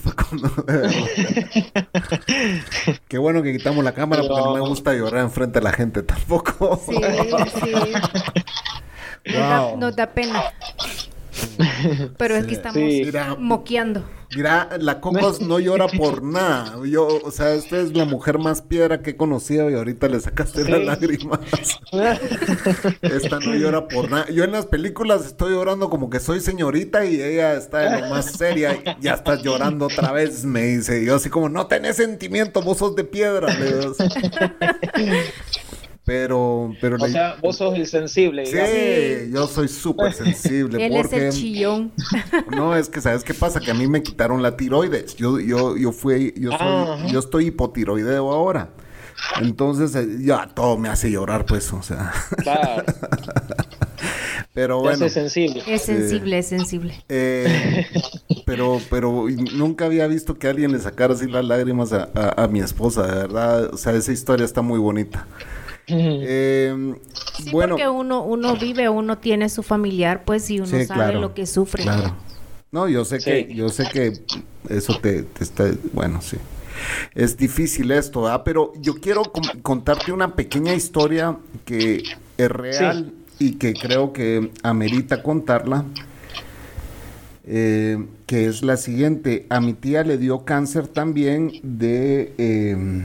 [3.09, 6.05] Qué bueno que quitamos la cámara porque no me gusta llorar enfrente de la gente
[6.05, 6.81] tampoco.
[6.87, 6.95] Sí,
[7.65, 7.73] sí.
[9.77, 10.41] Nos, da, pena.
[12.16, 12.83] Pero es que estamos
[13.38, 14.05] moqueando.
[14.35, 16.77] Mira, la Cocos no llora por nada.
[16.87, 20.21] Yo, o sea, esta es la mujer más piedra que he conocido y ahorita le
[20.21, 21.40] sacaste las lágrimas.
[23.03, 24.31] esta no llora por nada.
[24.31, 28.09] Yo en las películas estoy llorando como que soy señorita y ella está en lo
[28.11, 31.05] más seria y ya estás llorando otra vez, me dice.
[31.05, 33.49] yo así como, no tenés sentimiento, vos sos de piedra.
[36.11, 38.44] Pero, pero o sea, vos sos el sensible.
[38.44, 40.85] Sí, yo soy súper sensible.
[40.87, 41.92] Él porque, es el chillón.
[42.51, 43.61] No, es que, ¿sabes qué pasa?
[43.61, 45.14] Que a mí me quitaron la tiroides.
[45.14, 48.70] Yo, yo, yo fui, yo soy, yo estoy hipotiroideo ahora.
[49.40, 52.12] Entonces, eh, ya todo me hace llorar, pues, o sea.
[52.38, 52.83] Claro.
[54.53, 55.07] Pero bueno.
[55.07, 55.62] Es sensible.
[55.68, 57.05] Es sensible, es sensible.
[57.09, 57.87] Eh,
[58.46, 62.49] pero, pero nunca había visto que alguien le sacara así las lágrimas a, a, a
[62.49, 63.73] mi esposa, de verdad.
[63.73, 65.25] O sea, esa historia está muy bonita.
[65.87, 66.95] Eh,
[67.51, 71.47] bueno, porque uno, uno vive, uno tiene su familiar, pues, y uno sabe lo que
[71.47, 71.83] sufre.
[71.83, 72.14] Claro.
[72.73, 74.12] No, yo sé que, yo sé que
[74.69, 76.37] eso te, está, bueno, sí.
[77.14, 78.45] Es difícil esto, ¿ah?
[78.45, 79.23] Pero yo quiero
[79.62, 82.03] contarte una pequeña historia que
[82.38, 85.85] es real y que creo que amerita contarla.
[87.45, 89.47] Eh, que es la siguiente.
[89.49, 93.05] A mi tía le dio cáncer también de em,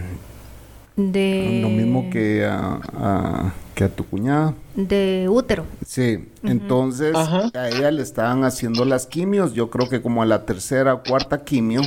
[0.96, 1.60] de...
[1.62, 4.54] Lo mismo que a, que a tu cuñada.
[4.76, 5.66] De útero.
[5.86, 10.46] Sí, entonces a ella le estaban haciendo las quimios, yo creo que como a la
[10.46, 11.82] tercera o cuarta quimio,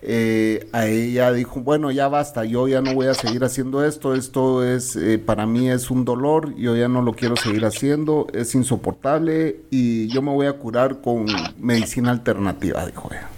[0.00, 4.14] eh, a ella dijo, bueno, ya basta, yo ya no voy a seguir haciendo esto,
[4.14, 8.28] esto es, eh, para mí es un dolor, yo ya no lo quiero seguir haciendo,
[8.32, 11.26] es insoportable y yo me voy a curar con
[11.58, 13.28] medicina alternativa, dijo ella.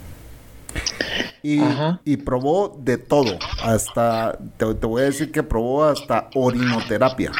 [1.43, 3.39] Y, probó de todo.
[3.63, 7.33] Hasta, te, voy a decir que probó hasta orinoterapia.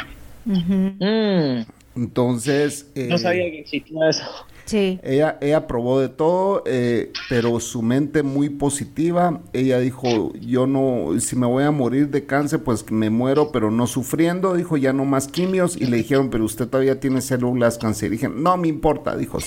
[0.45, 1.63] Mm.
[1.97, 2.87] Entonces...
[2.95, 4.25] no sabía que existía eso.
[4.65, 5.01] Sí.
[5.03, 9.41] Ella, ella probó de todo, eh, pero su mente muy positiva.
[9.53, 13.73] Ella dijo, yo no, si me voy a morir de cáncer, pues me muero, pero
[13.73, 14.55] no sufriendo.
[14.55, 15.77] Dijo, ya no más quimios.
[15.77, 18.37] Y le dijeron, pero usted todavía tiene células cancerígenas.
[18.37, 19.39] No me importa, dijo.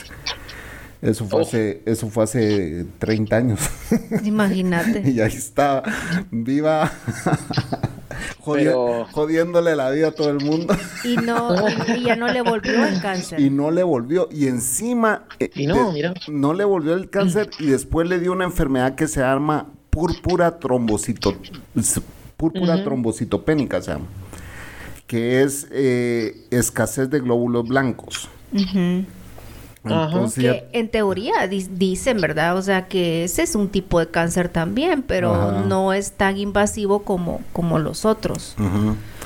[1.04, 3.60] Eso fue, hace, eso fue hace 30 años.
[4.24, 5.04] Imagínate.
[5.10, 5.84] y ahí está,
[6.32, 6.90] viva.
[8.40, 10.76] jodiéndole la vida a todo el mundo.
[11.04, 11.56] Y no,
[11.96, 13.40] y ya no le volvió el cáncer.
[13.40, 14.30] Y no le volvió.
[14.32, 15.26] Y encima.
[15.40, 16.14] Eh, y no, mira.
[16.30, 20.58] No le volvió el cáncer y después le dio una enfermedad que se llama púrpura
[20.60, 21.36] trombocito,
[22.38, 24.06] púrpura trombocitopénica, se llama.
[25.06, 28.30] Que es eh, escasez de glóbulos blancos.
[29.84, 32.58] Que en teoría dicen, ¿verdad?
[32.58, 37.04] O sea, que ese es un tipo de cáncer también, pero no es tan invasivo
[37.04, 38.56] como, como los otros.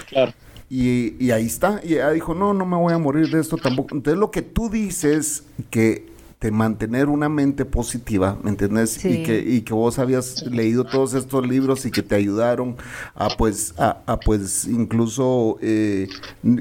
[0.08, 0.34] Claro.
[0.70, 1.80] Y, y, ahí está.
[1.82, 3.96] Y ella dijo, no, no me voy a morir de esto tampoco.
[3.96, 6.06] Entonces lo que tú dices que
[6.40, 9.04] de mantener una mente positiva, ¿me entiendes?
[9.04, 12.76] Y, que, y que vos habías leído todos estos libros y que te ayudaron
[13.16, 16.08] a pues, a, pues incluso eh,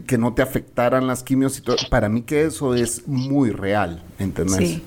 [0.07, 1.77] que no te afectaran las quimios y todo.
[1.91, 4.81] Para mí que eso es muy real, ¿me entiendes?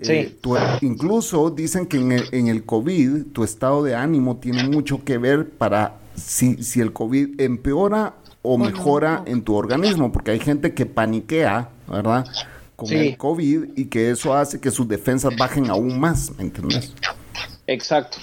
[0.00, 0.36] Sí.
[0.82, 5.18] incluso dicen que en el, en el COVID tu estado de ánimo tiene mucho que
[5.18, 10.74] ver para si, si el COVID empeora o mejora en tu organismo, porque hay gente
[10.74, 12.26] que paniquea, ¿verdad?
[12.76, 16.92] Con el COVID y que eso hace que sus defensas bajen aún más, ¿me entiendes?
[17.66, 18.18] Exacto.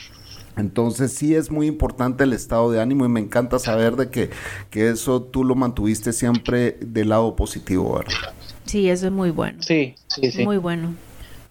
[0.58, 4.30] Entonces sí es muy importante el estado de ánimo y me encanta saber de que,
[4.70, 8.34] que eso tú lo mantuviste siempre del lado positivo, ¿verdad?
[8.66, 9.62] Sí, eso es muy bueno.
[9.62, 10.44] Sí, sí, sí.
[10.44, 10.94] Muy bueno.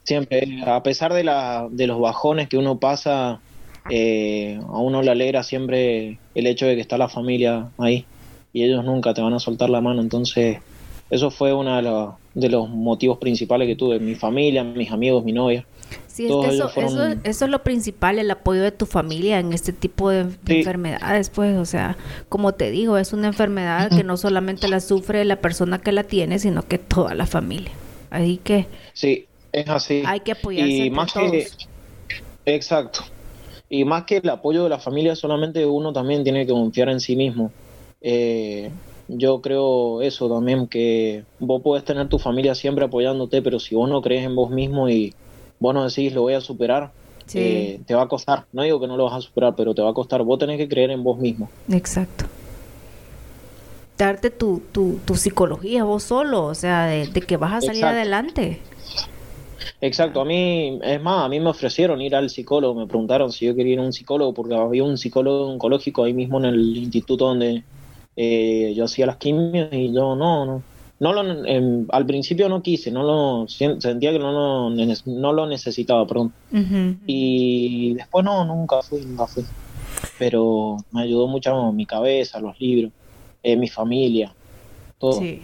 [0.05, 3.41] Siempre, a pesar de, la, de los bajones que uno pasa,
[3.89, 8.05] eh, a uno le alegra siempre el hecho de que está la familia ahí
[8.53, 10.59] y ellos nunca te van a soltar la mano, entonces
[11.11, 15.67] eso fue uno de, los, motivos principales que tuve, mi familia, mis amigos, mi novia.
[16.07, 16.71] Sí, es que eso,
[17.25, 21.57] eso, es lo principal, el apoyo de tu familia en este tipo de, enfermedades, pues,
[21.57, 21.97] o sea,
[22.29, 26.05] como te digo, es una enfermedad que no solamente la sufre la persona que la
[26.05, 27.73] tiene, sino que toda la familia.
[28.11, 28.67] Así que...
[28.93, 30.03] Sí, es así.
[30.07, 31.49] Hay que apoyarse y más Que,
[32.47, 33.01] exacto.
[33.69, 37.01] Y más que el apoyo de la familia, solamente uno también tiene que confiar en
[37.01, 37.53] sí mismo.
[38.01, 38.71] Eh,
[39.19, 43.89] yo creo eso también, que vos podés tener tu familia siempre apoyándote, pero si vos
[43.89, 45.15] no crees en vos mismo y
[45.59, 46.93] vos no decís lo voy a superar,
[47.35, 48.47] eh, te va a costar.
[48.53, 50.23] No digo que no lo vas a superar, pero te va a costar.
[50.23, 51.49] Vos tenés que creer en vos mismo.
[51.71, 52.25] Exacto.
[53.97, 58.61] Darte tu, tu, tu psicología vos solo, o sea, de, que vas a salir adelante.
[59.83, 63.47] Exacto, a mí, es más, a mí me ofrecieron ir al psicólogo, me preguntaron si
[63.47, 66.77] yo quería ir a un psicólogo, porque había un psicólogo oncológico ahí mismo en el
[66.79, 67.63] instituto donde,
[68.23, 70.63] eh, yo hacía las quimios y yo no, no.
[70.99, 71.23] No lo,
[71.89, 74.69] al principio no quise, no lo sentía que no lo,
[75.07, 76.35] no lo necesitaba, perdón.
[77.07, 79.43] Y después no, nunca fui, nunca fui.
[80.19, 82.93] Pero me ayudó mucho mi cabeza, los libros,
[83.43, 84.35] eh, mi familia,
[84.99, 85.21] todo.
[85.21, 85.41] Sí.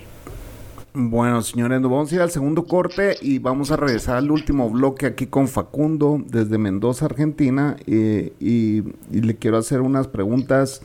[0.92, 4.68] Bueno, señores, nos vamos a ir al segundo corte y vamos a regresar al último
[4.68, 7.76] bloque aquí con Facundo desde Mendoza, Argentina.
[7.86, 8.78] Eh, y,
[9.10, 10.82] y, le quiero hacer unas preguntas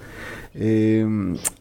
[0.54, 1.06] eh,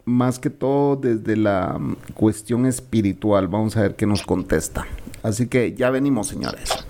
[0.04, 1.78] más que todo desde la
[2.14, 3.48] cuestión espiritual.
[3.48, 4.86] Vamos a ver qué nos contesta.
[5.22, 6.89] Así que ya venimos, señores.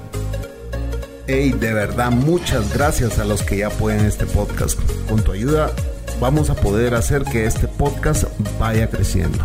[1.27, 4.79] Hey, de verdad, muchas gracias a los que ya apoyan este podcast.
[5.07, 5.71] Con tu ayuda
[6.19, 8.25] vamos a poder hacer que este podcast
[8.59, 9.43] vaya creciendo.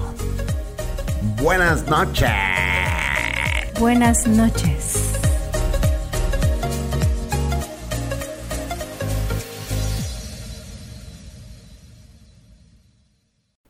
[1.42, 2.30] Buenas noches.
[3.78, 5.05] Buenas noches.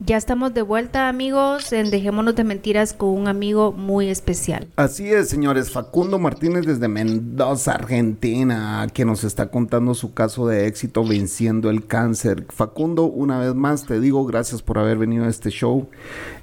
[0.06, 4.68] Ya estamos de vuelta, amigos, en Dejémonos de Mentiras con un amigo muy especial.
[4.76, 5.72] Así es, señores.
[5.72, 11.88] Facundo Martínez desde Mendoza, Argentina, que nos está contando su caso de éxito venciendo el
[11.88, 12.46] cáncer.
[12.50, 15.88] Facundo, una vez más te digo gracias por haber venido a este show.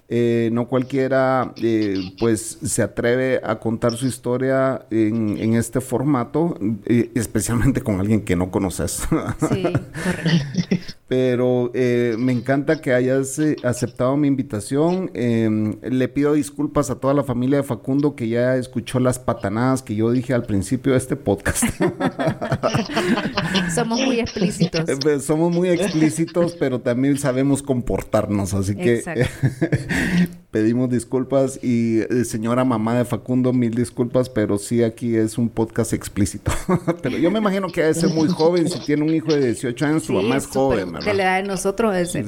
[0.09, 7.11] Eh, no cualquiera eh, pues se atreve a contar su historia en, este formato, eh,
[7.16, 9.07] especialmente con alguien que no conoces.
[9.49, 10.93] Sí, correcto.
[11.14, 11.72] Pero
[12.18, 15.11] me encanta que hayas aceptado mi invitación.
[15.14, 19.84] Em, le pido disculpas a toda la familia de Facundo que ya escuchó las patanadas
[19.84, 21.66] que yo dije al principio de este podcast.
[23.76, 24.89] Somos muy explícitos.
[25.24, 29.03] Somos muy explícitos, pero también sabemos comportarnos, así que
[30.54, 35.49] pedimos disculpas y eh, señora mamá de Facundo, mil disculpas, pero sí aquí es un
[35.49, 36.51] podcast explícito.
[37.01, 39.86] pero yo me imagino que debe ser muy joven, si tiene un hijo de 18
[39.86, 41.08] años, su mamá es, joven, ¿verdad?
[41.08, 42.24] De la edad de nosotros ese.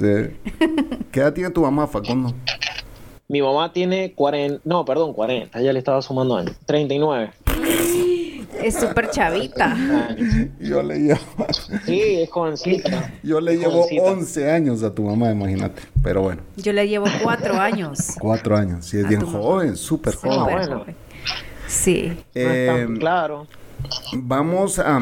[1.11, 2.33] ¿Qué edad tiene tu mamá, Facundo?
[3.27, 7.31] Mi mamá tiene 40, no, perdón, 40, ya le estaba sumando años, 39.
[8.63, 9.75] Es súper chavita.
[10.59, 11.19] Yo le llevo.
[11.85, 13.13] Sí, es jovencita.
[13.23, 15.81] Yo le llevo 11 años a tu mamá, imagínate.
[16.03, 16.41] Pero bueno.
[16.57, 18.15] Yo le llevo 4 años.
[18.19, 18.85] 4 años.
[18.85, 20.95] Sí, es bien joven, súper joven.
[21.67, 22.17] Sí.
[22.33, 23.47] Eh, claro.
[24.13, 24.99] Vamos a...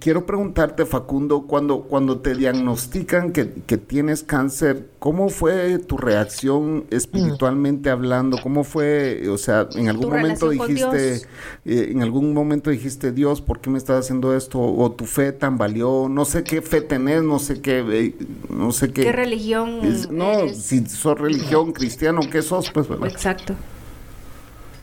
[0.00, 7.90] quiero preguntarte, Facundo, cuando, cuando te diagnostican que, tienes cáncer, ¿cómo fue tu reacción espiritualmente
[7.90, 8.38] hablando?
[8.42, 11.14] ¿Cómo fue, o sea, en algún momento dijiste,
[11.64, 14.60] eh, en algún momento dijiste, Dios, ¿por qué me estás haciendo esto?
[14.60, 18.14] O tu fe tambaleó, no sé qué fe tenés, no sé qué, eh,
[18.48, 19.02] no sé qué.
[19.02, 19.80] ¿Qué religión?
[20.10, 22.70] no, si sos religión cristiano, ¿qué sos?
[22.70, 23.54] Pues, Exacto.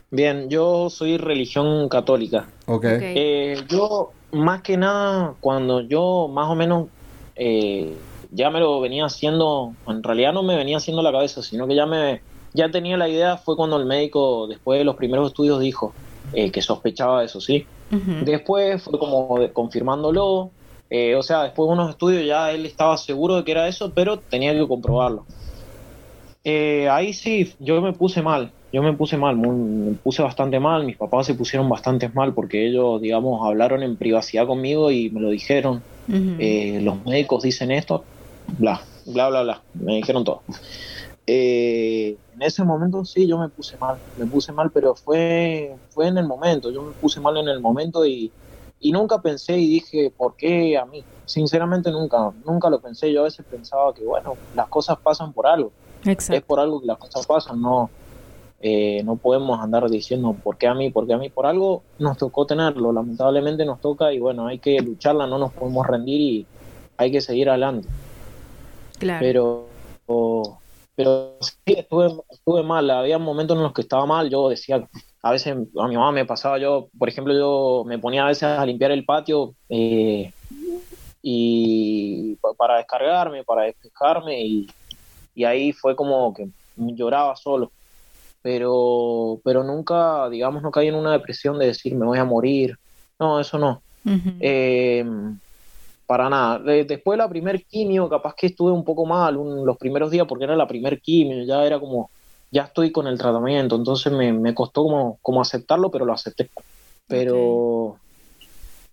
[0.09, 2.47] Bien, yo soy religión católica.
[2.65, 2.85] Ok.
[2.85, 6.87] Eh, yo, más que nada, cuando yo más o menos
[7.35, 7.93] eh,
[8.31, 11.75] ya me lo venía haciendo, en realidad no me venía haciendo la cabeza, sino que
[11.75, 12.21] ya me
[12.53, 15.93] ya tenía la idea, fue cuando el médico, después de los primeros estudios, dijo
[16.33, 17.67] eh, que sospechaba eso, ¿sí?
[18.23, 20.51] Después fue como confirmándolo,
[20.89, 24.17] o sea, después de unos estudios ya él estaba seguro de que era eso, pero
[24.17, 25.25] tenía que comprobarlo.
[26.43, 30.97] ahí sí, yo me puse mal, yo me puse mal, me puse bastante mal, mis
[30.97, 35.29] papás se pusieron bastante mal porque ellos, digamos, hablaron en privacidad conmigo y me lo
[35.29, 35.85] dijeron.
[36.37, 38.09] Eh, los médicos dicen esto,
[38.45, 40.43] bla, bla, bla, bla, me dijeron todo.
[41.25, 46.07] Eh, en ese momento sí, yo me puse mal, me puse mal, pero fue, fue
[46.07, 48.33] en el momento, yo me puse mal en el momento y,
[48.79, 51.07] y nunca pensé y dije, ¿por qué a mí?
[51.25, 55.47] Sinceramente nunca, nunca lo pensé, yo a veces pensaba que, bueno, las cosas pasan por
[55.47, 55.75] algo.
[56.29, 57.93] Es por algo que las cosas pasan, no
[58.59, 61.83] eh, no podemos andar diciendo por qué a mí, por qué a mí, por algo
[61.99, 66.21] nos tocó tenerlo, lamentablemente nos toca y bueno, hay que lucharla, no nos podemos rendir
[66.21, 66.45] y
[66.97, 67.87] hay que seguir adelante.
[68.97, 69.19] Claro.
[69.19, 69.67] Pero,
[70.95, 74.87] pero sí, estuve, estuve mal, había momentos en los que estaba mal, yo decía,
[75.21, 78.43] a veces a mi mamá me pasaba, yo, por ejemplo, yo me ponía a veces
[78.43, 80.31] a limpiar el patio eh,
[81.21, 84.67] y para descargarme, para despejarme y,
[85.35, 87.71] y ahí fue como que lloraba solo
[88.47, 92.77] pero, pero nunca, digamos, no caí en una depresión de decir me voy a morir.
[93.19, 93.81] No, eso no.
[94.39, 95.03] Eh,
[96.05, 96.59] para nada.
[96.59, 100.45] después de la primer quimio, capaz que estuve un poco mal los primeros días porque
[100.45, 102.09] era la primer quimio, ya era como,
[102.49, 106.49] ya estoy con el tratamiento, entonces me, me costó como, como aceptarlo, pero lo acepté.
[107.05, 107.97] Pero,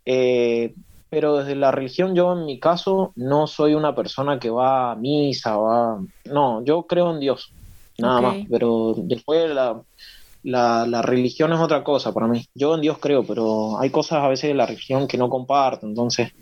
[0.04, 0.74] eh,
[1.10, 4.96] pero desde la religión, yo en mi caso no soy una persona que va a
[4.96, 7.52] misa, va, no, yo creo en Dios
[7.98, 8.36] nada más.
[8.50, 9.82] Pero después la,
[10.42, 12.46] la, la, religión es otra cosa para mí.
[12.54, 15.86] Yo en Dios creo, pero hay cosas a veces de la religión que no comparto,
[15.86, 16.32] entonces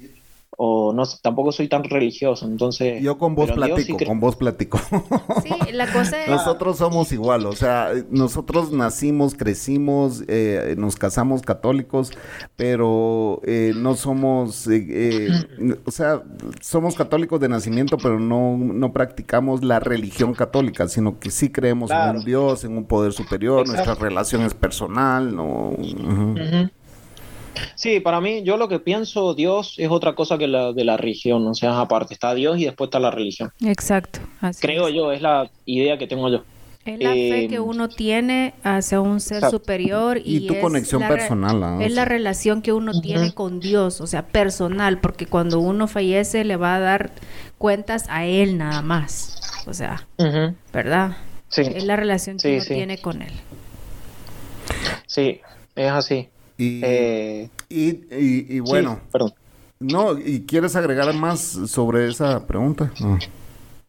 [0.57, 4.78] o no tampoco soy tan religioso, entonces yo con vos platico, con vos platico.
[5.42, 6.30] Sí, la cosa es...
[6.30, 12.12] nosotros somos igual, o sea, nosotros nacimos, crecimos, eh, nos casamos católicos,
[12.57, 15.28] pero eh, no somos, eh,
[15.84, 16.22] o sea,
[16.61, 21.90] somos católicos de nacimiento, pero no, no practicamos la religión católica, sino que sí creemos
[21.90, 25.72] en un Dios, en un poder superior, nuestra relación es personal, no.
[27.74, 30.96] Sí, para mí, yo lo que pienso, Dios es otra cosa que la de la
[30.96, 33.50] religión, o sea, aparte está Dios y después está la religión.
[33.64, 34.20] Exacto.
[34.61, 36.42] Creo yo, es la idea que tengo yo.
[36.84, 41.62] Es la fe que eh, uno tiene hacia un ser superior y, tu conexión personal.
[41.62, 41.78] ¿ah?
[41.80, 46.42] Es la relación que uno tiene con Dios, o sea, personal, porque cuando uno fallece
[46.42, 47.12] le va a dar
[47.57, 49.64] cuentas a Él nada más.
[49.68, 50.09] O sea,
[50.72, 51.18] ¿verdad?
[51.48, 51.62] Sí.
[51.62, 53.32] Es la relación que uno tiene con Él.
[55.07, 55.40] Sí,
[55.76, 56.28] es así.
[56.59, 59.32] Eh, y, y, bueno, perdón.
[59.80, 62.92] No, ¿y quieres agregar más sobre esa pregunta?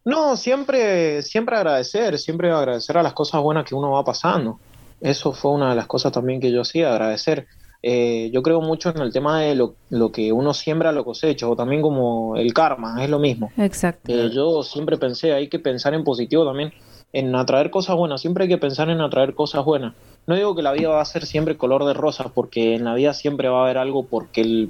[0.04, 0.36] No.
[0.36, 4.60] siempre, siempre agradecer, siempre agradecer a las cosas buenas que uno va pasando.
[5.02, 7.46] Eso fue una de las cosas también que yo hacía, agradecer.
[7.86, 11.48] Eh, yo creo mucho en el tema de lo, lo, que uno siembra, lo cosecha,
[11.50, 13.52] o también como el karma, es lo mismo.
[13.58, 14.12] Exacto.
[14.12, 16.74] Eh, yo siempre pensé, hay que pensar en positivo también,
[17.12, 19.94] en atraer cosas buenas, siempre hay que pensar en atraer cosas buenas
[20.26, 22.94] no digo que la vida va a ser siempre color de rosa, porque en la
[22.94, 24.70] vida siempre va a haber algo por qué,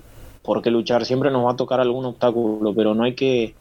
[0.72, 3.54] luchar, siempre nos va a tocar algún obstáculo, pero no hay que,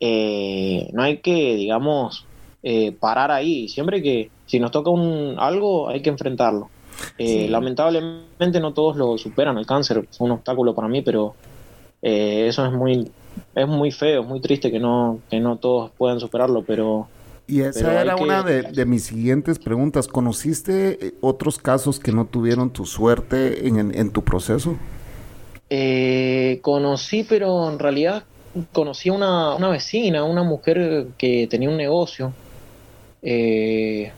[0.00, 2.26] eh, no hay que, digamos,
[2.62, 3.68] eh, parar ahí.
[3.68, 6.68] Siempre que, si nos toca un, algo, hay que enfrentarlo.
[7.16, 11.34] Eh, lamentablemente no todos lo superan, el cáncer es un obstáculo para mí, pero
[12.02, 13.10] eso es muy,
[13.54, 17.08] es muy feo, es muy triste que no, que no todos puedan superarlo, pero
[17.50, 20.06] Y esa era una de, mis siguientes preguntas.
[20.06, 24.76] ¿Conociste eh, otros casos que no tuvieron tu suerte en, tu proceso?
[25.68, 28.22] Eh, conocí, pero en realidad
[28.72, 32.32] conocí a una, vecina, una mujer que tenía un negocio.
[33.22, 34.12] Eh,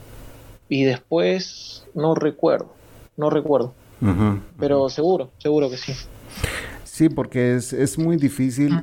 [0.69, 2.71] y después no recuerdo,
[3.17, 3.73] no recuerdo.
[4.59, 5.93] pero seguro, seguro que sí.
[6.83, 8.79] Sí, porque es, es muy difícil.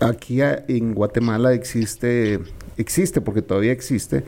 [0.00, 2.40] aquí en Guatemala existe
[2.80, 4.24] existe, porque todavía existe,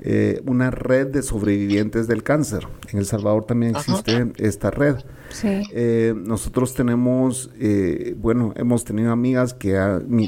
[0.00, 2.66] eh, una red de sobrevivientes del cáncer.
[2.92, 4.96] En El Salvador también existe esta red.
[5.42, 9.76] Eh, nosotros tenemos, eh, bueno, hemos tenido amigas que,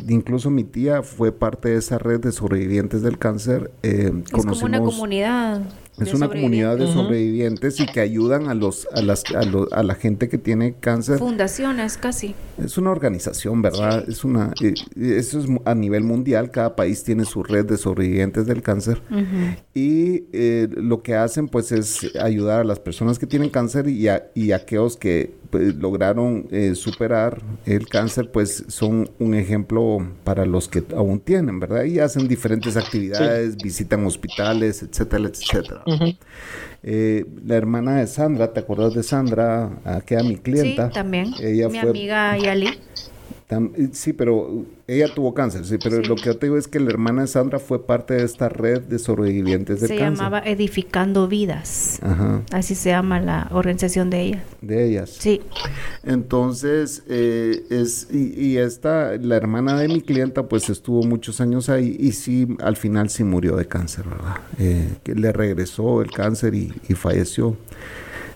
[0.08, 3.70] incluso mi tía fue parte de esa red de sobrevivientes del cáncer.
[3.82, 5.62] es como una comunidad.
[6.00, 10.28] Es una comunidad de sobrevivientes y que ayudan a los a las a, la gente
[10.28, 11.18] que tiene cáncer.
[11.18, 12.34] Fundaciones casi.
[12.62, 14.04] Es una organización, ¿verdad?
[14.08, 16.50] Es una eh, eso es a nivel mundial.
[16.50, 19.02] Cada país tiene su red de sobrevivientes del cáncer
[19.74, 24.08] y eh, lo que hacen pues es ayudar a las personas que tienen cáncer y
[24.08, 29.98] a, y a aquellos que pues, lograron eh, superar el cáncer, pues son un ejemplo
[30.24, 31.84] para los que aún tienen, ¿verdad?
[31.84, 35.82] Y hacen diferentes actividades, visitan hospitales, etcétera, etcétera.
[36.82, 39.70] Eh, la hermana de Sandra, ¿te acuerdas de Sandra?
[40.06, 40.88] Que era mi clienta.
[40.88, 41.32] Sí, también.
[41.40, 42.68] Ella mi amiga Yali.
[43.92, 46.90] Sí, pero ella tuvo cáncer, sí, pero lo que yo te digo es que la
[46.90, 49.98] hermana de Sandra fue parte de esta red de sobrevivientes de cáncer.
[49.98, 51.98] Se llamaba Edificando Vidas.
[52.02, 52.42] Ajá.
[52.52, 54.44] Así se llama la organización de ella.
[54.60, 55.16] De ellas.
[55.18, 55.40] Sí.
[56.04, 61.96] Entonces, eh, es, y, esta, la hermana de mi clienta, pues estuvo muchos años ahí
[61.98, 64.36] y sí, al final sí murió de cáncer, ¿verdad?
[64.58, 67.56] Eh, que le regresó el cáncer y, falleció.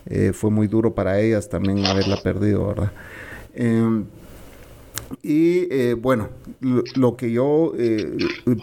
[0.06, 2.92] Eh, fue muy duro para ellas también haberla perdido, ¿verdad?
[3.54, 4.04] Em,
[5.22, 7.72] y eh, bueno, lo, que yo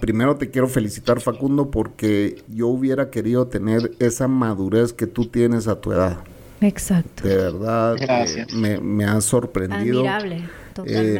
[0.01, 5.67] primero te quiero felicitar Facundo porque yo hubiera querido tener esa madurez que tú tienes
[5.67, 6.19] a tu edad.
[6.61, 7.27] Exacto.
[7.27, 10.07] De verdad, eh, me, me ha sorprendido.
[10.07, 10.49] Admirable.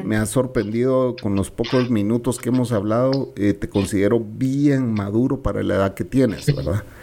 [0.04, 3.34] me ha sorprendido con los pocos minutos que hemos hablado.
[3.36, 6.84] te considero bien maduro para la edad que tienes, ¿verdad?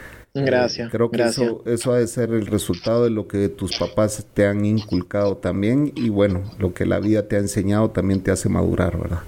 [0.45, 0.91] Gracias.
[0.91, 4.47] creo que Eso, eso ha de ser el resultado de lo que tus papás te
[4.47, 8.49] han inculcado también y bueno, lo que la vida te ha enseñado también te hace
[8.49, 9.20] madurar, ¿verdad?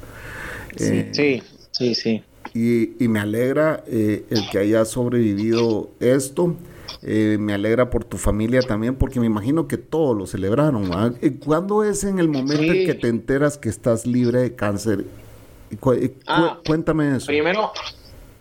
[0.76, 2.22] Sí, eh, sí, sí.
[2.54, 6.56] Y, me alegra eh, el que hayas sobrevivido esto.
[7.02, 10.90] Eh, me alegra por tu familia también, porque me imagino que todos lo celebraron.
[11.44, 15.04] ¿Cuándo es en el momento en que te enteras que estás libre de cáncer?
[16.26, 17.26] Ah, cuéntame eso.
[17.26, 17.72] Primero,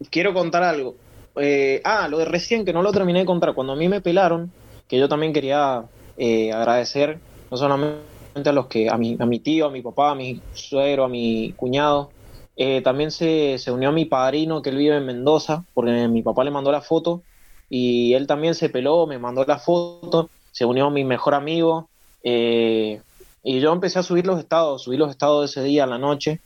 [0.09, 0.95] quiero contar algo.
[1.35, 3.53] Eh, ah, lo de recién, que no lo terminé de contar.
[3.53, 4.51] Cuando a mí me pelaron,
[4.87, 5.83] que yo también quería
[6.17, 7.19] eh, agradecer,
[7.51, 8.01] no solamente
[8.45, 11.09] a los que, a mi, a mi tío, a mi papá, a mi suegro, a
[11.09, 12.11] mi cuñado,
[12.55, 16.23] eh, también se, se, unió a mi padrino, que él vive en Mendoza, porque mi
[16.23, 17.21] papá le mandó la foto,
[17.69, 21.89] y él también se peló, me mandó la foto, se unió a mi mejor amigo,
[22.23, 22.99] y
[23.43, 26.41] yo empecé a subir los estados, subí los estados de ese día a la noche,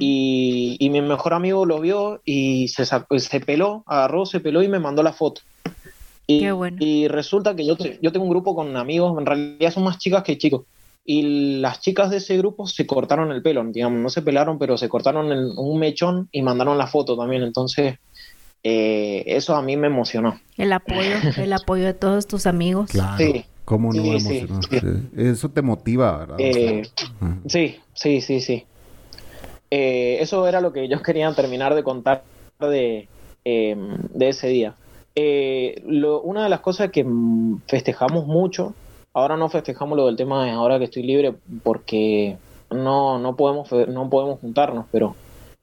[0.00, 4.80] y, mi mejor amigo lo vio y se, se peló, agarró, se peló y me
[4.80, 5.42] mandó la foto.
[6.26, 6.46] Y,
[6.80, 10.24] y resulta que yo, yo tengo un grupo con amigos, en realidad son más chicas
[10.24, 10.62] que chicos.
[11.04, 14.76] Y las chicas de ese grupo se cortaron el pelo, digamos, no se pelaron, pero
[14.76, 17.42] se cortaron un mechón y mandaron la foto también.
[17.42, 17.98] Entonces,
[18.62, 20.40] eh, eso a mí me emocionó.
[20.56, 22.90] El apoyo, el apoyo de todos tus amigos.
[22.90, 23.16] Claro.
[23.18, 23.44] Sí.
[23.70, 24.02] ¿Cómo no
[25.16, 26.36] Eso te motiva, ¿verdad?
[26.40, 26.82] Eh,
[27.46, 28.66] sí, sí, sí, sí.
[29.70, 32.24] Eh, eso era lo que ellos querían terminar de contar
[32.58, 33.06] de,
[33.44, 34.74] em, ese día.
[35.14, 37.06] Eh, una de las cosas que
[37.68, 38.74] festejamos mucho,
[39.12, 41.32] ahora no festejamos lo del tema de ahora que estoy libre
[41.62, 42.38] porque
[42.70, 45.14] no, no, podemos, no podemos juntarnos, pero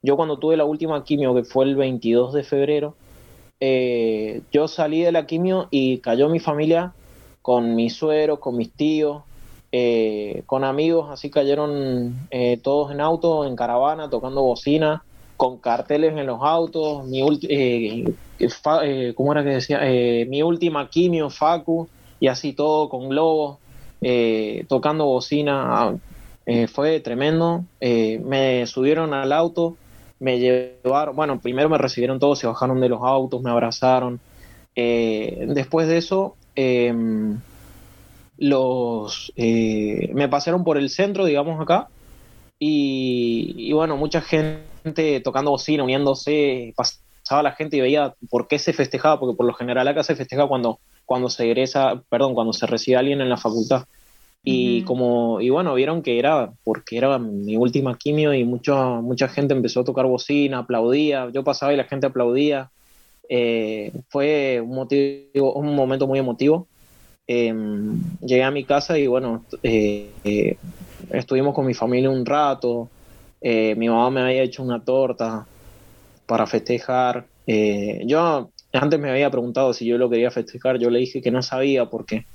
[0.02, 2.96] yo cuando tuve la última quimio, que fue el 22 de febrero,
[3.60, 6.94] eh, yo salí de la quimio y cayó mi familia
[7.42, 9.24] con mis sueros, con mis tíos,
[9.72, 15.04] eh, con amigos, así cayeron eh, todos en auto, en caravana, tocando bocina,
[15.36, 18.06] con carteles en los autos, mi eh,
[19.16, 19.82] ¿cómo era que decía?
[20.28, 21.88] mi última quimio, Facu,
[22.20, 23.60] y así todo con globos,
[24.68, 25.96] tocando bocina,
[26.70, 29.76] fue tremendo, me subieron al auto,
[30.20, 34.20] me llevaron, bueno, primero me recibieron todos, se bajaron de los autos, me abrazaron,
[34.76, 37.40] después de eso, em,
[38.38, 41.88] los eh, me pasaron por el centro, digamos acá,
[42.60, 48.74] y, bueno, mucha gente tocando bocina, uniéndose, pasaba la gente y veía por qué se
[48.74, 52.66] festejaba, porque por lo general acá se festeja cuando, cuando se egresa, perdón, cuando se
[52.66, 53.84] recibe alguien en la facultad.
[54.50, 59.28] Y como, y bueno, vieron que era porque era mi última quimio y mucha, mucha
[59.28, 62.72] gente empezó a tocar bocina, aplaudía, yo pasaba y la gente aplaudía.
[63.28, 66.66] eh, fue un, motivo, un momento muy emotivo.
[67.28, 70.56] Em, llegué a mi casa y bueno, eh,
[71.12, 72.90] estuvimos con mi familia un rato.
[73.42, 75.46] mi mamá me había hecho una torta
[76.26, 77.26] para festejar.
[78.06, 81.42] yo antes me había preguntado si yo lo quería festejar, yo le dije que no
[81.42, 82.26] sabía porque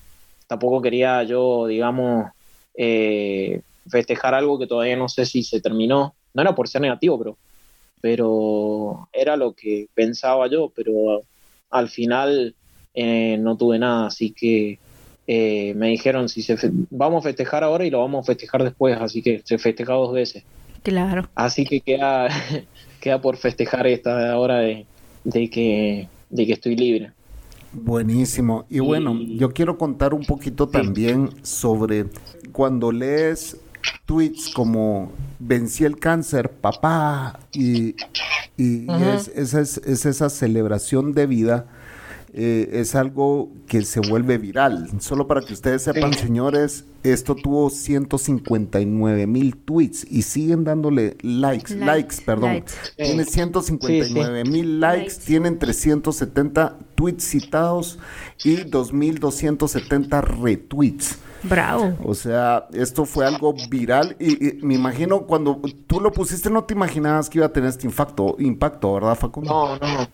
[0.46, 2.30] tampoco quería yo, digamos,
[3.88, 6.14] festejar algo que todavía no sé si se terminó.
[6.34, 7.36] No era por ser negativo, pero
[8.02, 11.22] pero era lo que pensaba yo, pero
[11.70, 12.54] al final
[12.92, 14.80] eh, no tuve nada, así que
[15.28, 16.58] eh, me dijeron si se
[16.90, 20.12] vamos a festejar ahora y lo vamos a festejar después, así que se festeja dos
[20.12, 20.42] veces.
[20.82, 21.28] Claro.
[21.36, 22.28] Así que queda,
[23.00, 24.84] queda por festejar esta hora de,
[25.24, 27.12] que, de que estoy libre.
[27.72, 28.66] Buenísimo.
[28.68, 32.06] Y bueno, yo quiero contar un poquito también sobre
[32.52, 33.56] cuando lees
[34.04, 37.96] tweets como vencí el cáncer, papá, y,
[38.56, 41.66] es, esa es, esa celebración de vida.
[42.34, 44.88] Eh, es algo que se vuelve viral.
[45.00, 51.74] Solo para que ustedes sepan, señores, esto tuvo 159 mil tweets y siguen dándole likes,
[51.74, 52.64] likes, perdón.
[52.96, 57.98] Tiene 159 mil likes, tienen 370 tweets citados
[58.44, 61.18] y 2.270 retweets.
[61.42, 61.98] Bravo.
[62.04, 66.72] O sea, esto fue algo viral y, me imagino cuando tú lo pusiste no te
[66.72, 69.50] imaginabas que iba a tener este impacto, impacto ¿verdad, Facundo?
[69.50, 70.08] No, no, no,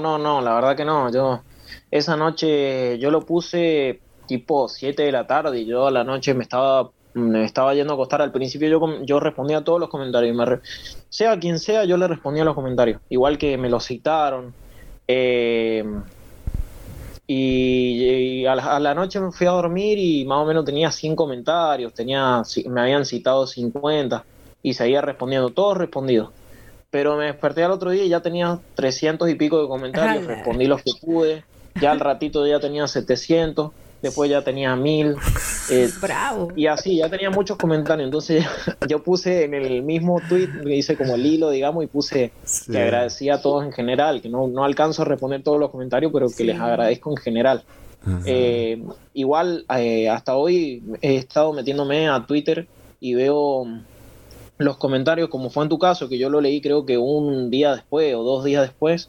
[0.00, 1.10] no, no, la verdad que no.
[1.12, 1.40] Yo
[1.90, 6.34] esa noche yo lo puse tipo 7 de la tarde y yo a la noche
[6.34, 8.22] me estaba me estaba yendo a acostar.
[8.22, 10.36] Al principio yo, yo respondía a todos los comentarios.
[10.36, 10.60] Me
[11.08, 13.00] sea quien sea, yo le respondía a los comentarios.
[13.08, 14.54] Igual que me lo citaron.
[15.06, 15.84] Eh,
[17.30, 21.92] y, a, la, noche me fui a dormir y más o menos tenía 100 comentarios,
[21.92, 24.24] tenía, me habían citado 50
[24.62, 26.30] y seguía respondiendo, todos respondidos.
[26.90, 30.66] Pero me desperté al otro día y ya tenía 300 y pico de comentarios, respondí
[30.66, 31.44] los que pude,
[31.80, 33.72] ya al ratito ya tenía 700
[34.02, 35.16] después ya tenía mil.
[35.70, 36.48] Eh, Bravo.
[36.56, 38.06] Y así, ya tenía muchos comentarios.
[38.06, 38.42] Entonces
[38.88, 42.32] yo puse en el mismo tweet, me hice como el hilo, digamos, y puse
[42.72, 46.10] que agradecía a todos en general, que no, no alcanzo a responder todos los comentarios,
[46.10, 47.64] pero que les agradezco en general.
[48.24, 48.82] Eh,
[49.12, 52.66] igual, eh, hasta hoy he estado metiéndome a Twitter
[52.98, 53.66] y veo
[54.58, 57.74] los comentarios, como fue en tu caso, que yo lo leí creo que un día
[57.74, 59.08] después o dos días después,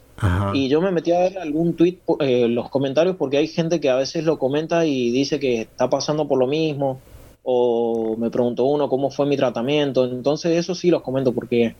[0.54, 3.90] y yo me metí a ver algún tweet, eh, los comentarios, porque hay gente que
[3.90, 7.00] a veces lo comenta y dice que está pasando por lo mismo,
[7.42, 11.74] o me preguntó uno cómo fue mi tratamiento, entonces eso sí los comento porque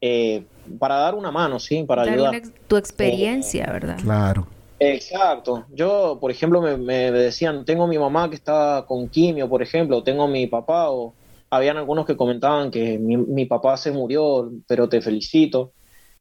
[0.00, 0.42] eh,
[0.80, 2.42] para dar una mano, sí, para ayudar.
[2.66, 3.98] tu experiencia, ¿verdad?
[4.02, 4.48] Claro.
[4.80, 5.64] Exacto.
[5.72, 10.02] Yo, por ejemplo, me, me decían, tengo mi mamá que está con quimio, por ejemplo,
[10.02, 11.14] tengo mi papá o
[11.52, 15.72] habían algunos que comentaban que mi, papá se murió, pero te felicito.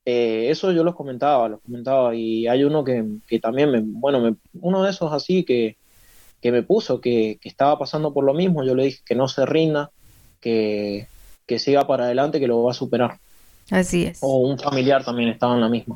[0.03, 2.13] Eh, eso yo los comentaba, los comentaba.
[2.13, 3.05] Y hay uno que,
[3.41, 5.77] también, me, bueno, uno de esos así que,
[6.41, 8.65] que me puso, que, estaba pasando por lo mismo.
[8.65, 9.91] Yo le dije que no se rinda,
[10.41, 11.07] que,
[11.45, 13.19] que siga para adelante, que lo va a superar.
[13.69, 14.19] Así es.
[14.21, 15.95] O un familiar también estaba en la misma.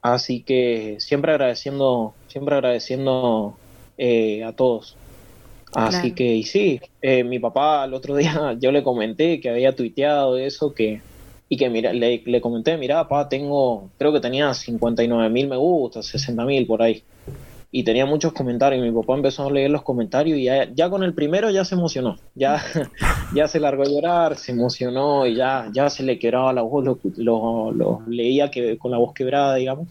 [0.00, 3.58] Así que siempre agradeciendo, siempre agradeciendo
[3.98, 4.96] eh, a todos.
[5.74, 9.76] Así que, y sí, eh, mi papá el otro día yo le comenté que había
[9.76, 11.00] tuiteado eso, que,
[11.48, 15.56] y que mira, le, le comenté, mira, papá, tengo, creo que tenía 59 mil me
[15.56, 17.02] gusta, 60 mil por ahí.
[17.70, 20.88] Y tenía muchos comentarios, y mi papá empezó a leer los comentarios y ya, ya
[20.88, 22.62] con el primero ya se emocionó, ya,
[23.34, 26.98] ya se largó a llorar, se emocionó y ya, ya se le quebraba la voz,
[27.16, 29.86] lo, lo, leía que, con la voz quebrada, digamos.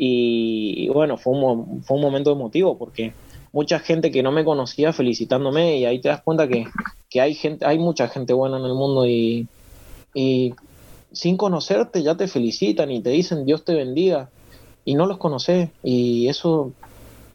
[0.00, 3.12] Y, bueno, fue un, fue un momento emotivo porque
[3.52, 6.66] mucha gente que no me conocía felicitándome y ahí te das cuenta que,
[7.20, 9.48] hay gente, hay mucha gente buena en el mundo y,
[10.14, 10.54] y
[11.12, 14.28] sin conocerte ya te felicitan y te dicen Dios te bendiga
[14.84, 16.72] y no los conoces y eso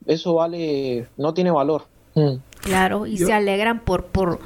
[0.05, 1.85] eso vale no tiene valor
[2.15, 2.35] mm.
[2.61, 4.39] claro y se alegran por por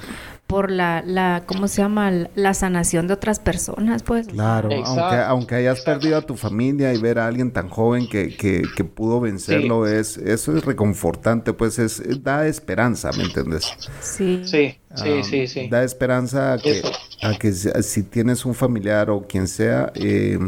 [0.47, 2.09] por la, la, ¿cómo se llama?
[2.35, 4.27] La sanación de otras personas, pues.
[4.27, 8.35] Claro, aunque, aunque hayas perdido a tu familia y ver a alguien tan joven que,
[8.35, 13.65] que, que pudo vencerlo, es, eso es reconfortante, pues es, da esperanza, ¿me entiendes?
[14.01, 14.41] Sí.
[14.45, 15.67] Sí, sí, sí, sí.
[15.67, 16.81] Da esperanza a que,
[17.21, 20.39] a que si tienes un familiar o quien sea, eh,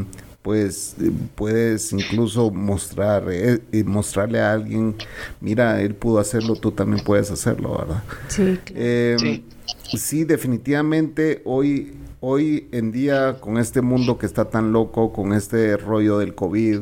[0.42, 0.96] pues
[1.36, 4.96] puedes incluso mostrar eh, mostrarle a alguien
[5.42, 9.44] mira él pudo hacerlo tú también puedes hacerlo verdad sí, eh, sí.
[9.98, 15.78] Sí, definitivamente hoy, hoy en día con este mundo que está tan loco, con este
[15.78, 16.82] rollo del COVID,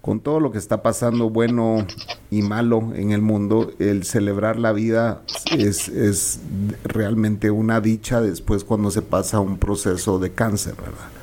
[0.00, 1.86] con todo lo que está pasando bueno
[2.30, 6.40] y malo en el mundo, el celebrar la vida es, es
[6.84, 11.15] realmente una dicha después cuando se pasa un proceso de cáncer, ¿verdad?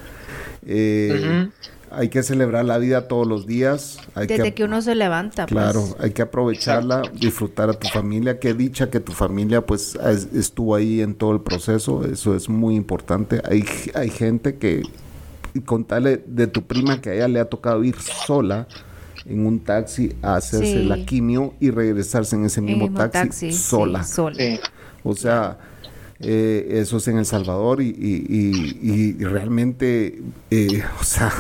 [0.66, 1.50] Eh,
[1.92, 4.00] hay que celebrar la vida todos los días.
[4.16, 5.46] Hay Desde que, uno se levanta.
[5.46, 5.52] Pues.
[5.52, 8.40] Claro, hay que aprovecharla, disfrutar a tu familia.
[8.40, 9.96] Qué dicha que tu familia pues
[10.34, 12.04] estuvo ahí en todo el proceso.
[12.06, 13.42] Eso es muy importante.
[13.46, 14.82] Hay, hay gente que,
[15.66, 18.68] contarle de tu prima que a ella le ha tocado ir sola
[19.26, 24.04] en un taxi a hacerse la quimio y regresarse en ese mismo, taxi, sola.
[25.04, 25.58] O sea
[26.20, 31.32] eh, eso es en El Salvador y, realmente, eh, o sea,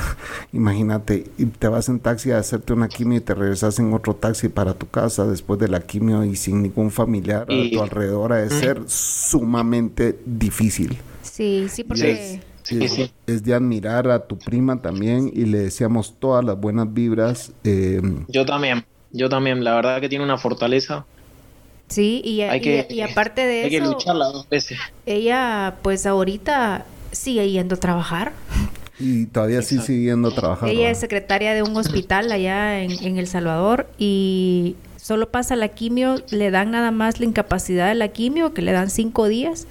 [0.52, 1.26] imagínate,
[1.60, 4.74] te vas en taxi a hacerte una quimio y te regresas en otro taxi para
[4.74, 8.50] tu casa después de la quimio y sin ningún familiar a tu alrededor, ha de
[8.50, 10.98] ser sumamente difícil.
[11.22, 12.42] Sí, sí, porque...
[13.28, 17.52] Es, de admirar a tu prima también y le deseamos todas las buenas vibras.
[17.66, 21.06] Eh, yo también, yo también, la verdad que tiene una fortaleza
[21.88, 23.66] Sí, y, y, aparte de eso...
[23.66, 24.80] Hay que lucharla dos veces.
[25.06, 28.34] Ella, pues ahorita sigue yendo a trabajar.
[29.00, 30.70] Y todavía sí sigue yendo a trabajar.
[30.70, 36.24] Ella es secretaria de un hospital allá en, El Salvador y solo pasa la quimio,
[36.30, 39.68] le dan nada más la incapacidad de la quimio, que le dan cinco días.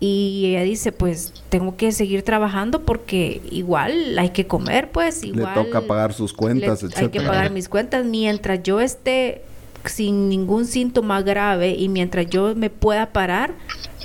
[0.00, 5.54] Y ella dice, pues tengo que seguir trabajando porque igual hay que comer, pues igual...
[5.54, 6.98] Le toca pagar sus cuentas, etc.
[6.98, 9.42] Hay que pagar mis cuentas mientras yo esté
[9.86, 13.54] sin ningún síntoma grave y mientras yo me pueda parar,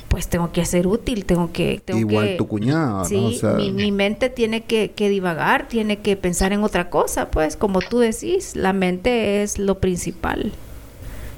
[0.10, 1.82] pues tengo que ser útil, tengo que...
[1.88, 3.40] Igual tu cuñada, sí,
[3.72, 8.56] mi, mente tiene que, divagar, tiene que pensar en otra cosa, pues como tú decís,
[8.56, 10.52] la mente es lo principal.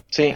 [0.10, 0.34] Sí,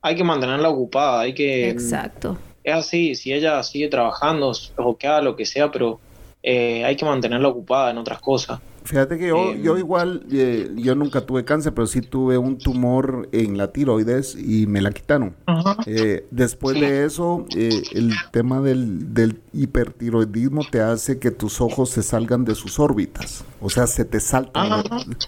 [0.00, 1.68] hay que mantenerla ocupada, hay que...
[1.68, 2.38] Exacto.
[2.62, 6.00] Es así, si ella sigue trabajando o que haga lo que sea, pero
[6.42, 8.60] eh, hay que mantenerla ocupada en otras cosas.
[8.88, 13.28] Fíjate que yo, yo igual, eh, yo nunca tuve cáncer, pero sí tuve un tumor
[13.32, 15.36] en la tiroides y me la quitaron.
[15.84, 21.90] Eh, después de eso, eh, el tema del, del, hipertiroidismo te hace que tus ojos
[21.90, 23.44] se salgan de sus órbitas.
[23.60, 24.82] O sea, se te saltan,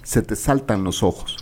[0.04, 1.36] se te saltan los ojos.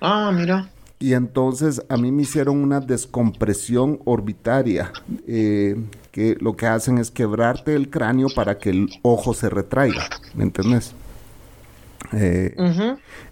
[0.00, 0.70] Ah, mira.
[0.98, 4.92] Y entonces a mí me hicieron una descompresión orbitaria,
[5.26, 10.44] que lo que hacen es quebrarte el cráneo para que el ojo se retraiga, ¿me
[10.44, 10.94] entiendes?
[12.12, 12.54] Eh,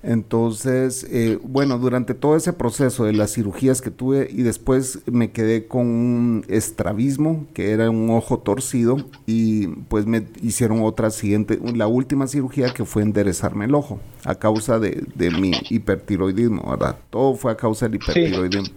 [0.03, 5.31] entonces, eh, bueno, durante todo ese proceso de las cirugías que tuve y después me
[5.31, 8.97] quedé con un estrabismo, que era un ojo torcido,
[9.27, 14.35] y pues me hicieron otra siguiente, la última cirugía que fue enderezarme el ojo a
[14.35, 15.07] causa de,
[15.39, 16.97] mi hipertiroidismo, ¿verdad?
[17.11, 18.75] Todo fue a causa del hipertiroidismo.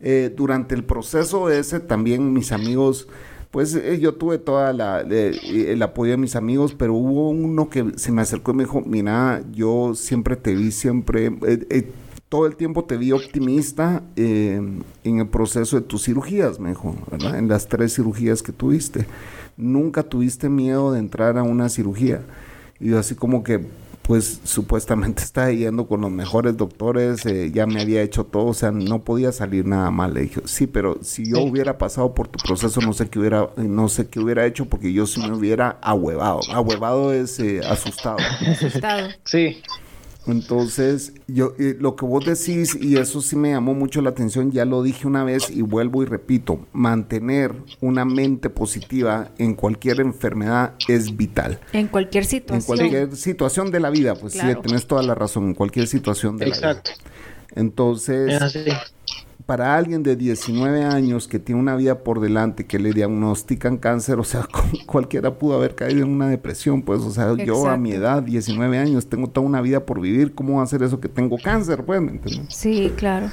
[0.00, 3.08] Eh, durante el proceso ese también mis amigos
[3.54, 7.92] pues eh, yo tuve toda la el apoyo de mis amigos, pero hubo uno que
[7.94, 11.92] se me acercó y me dijo, mira, yo siempre te vi, siempre, eh, eh,
[12.28, 17.38] todo el tiempo te vi optimista en el proceso de tus cirugías, me dijo, ¿verdad?
[17.38, 19.06] En las tres cirugías que tuviste.
[19.56, 22.22] Nunca tuviste miedo de entrar a una cirugía.
[22.80, 23.64] Y yo así como que,
[24.06, 28.54] pues supuestamente estaba yendo con los mejores doctores, eh, ya me había hecho todo, o
[28.54, 30.14] sea, no podía salir nada mal.
[30.14, 33.48] Le dije, sí, pero si yo hubiera pasado por tu proceso, no sé qué hubiera,
[33.56, 36.40] no sé qué hubiera hecho, porque yo sí me hubiera ahuevado.
[36.52, 38.18] Ahuevado es eh, asustado.
[38.46, 39.08] Asustado.
[39.24, 39.62] Sí.
[40.26, 44.50] Entonces, yo eh, lo que vos decís, y eso sí me llamó mucho la atención,
[44.50, 50.00] ya lo dije una vez y vuelvo y repito, mantener una mente positiva en cualquier
[50.00, 51.60] enfermedad es vital.
[51.72, 52.78] En cualquier situación.
[52.78, 56.38] En cualquier situación de la vida, pues sí, tenés toda la razón, en cualquier situación
[56.38, 56.70] de la vida.
[56.70, 56.90] Exacto.
[57.54, 58.93] Entonces,
[59.46, 64.18] para alguien de 19 años que tiene una vida por delante, que le diagnostican cáncer,
[64.18, 64.48] o sea,
[64.86, 68.78] cualquiera pudo haber caído en una depresión, pues, o sea, yo a mi edad, 19
[68.78, 71.84] años, tengo toda una vida por vivir, ¿cómo va a ser eso que tengo cáncer?
[71.84, 72.54] Pues, ¿me entiendes?
[72.54, 73.30] Sí, claro.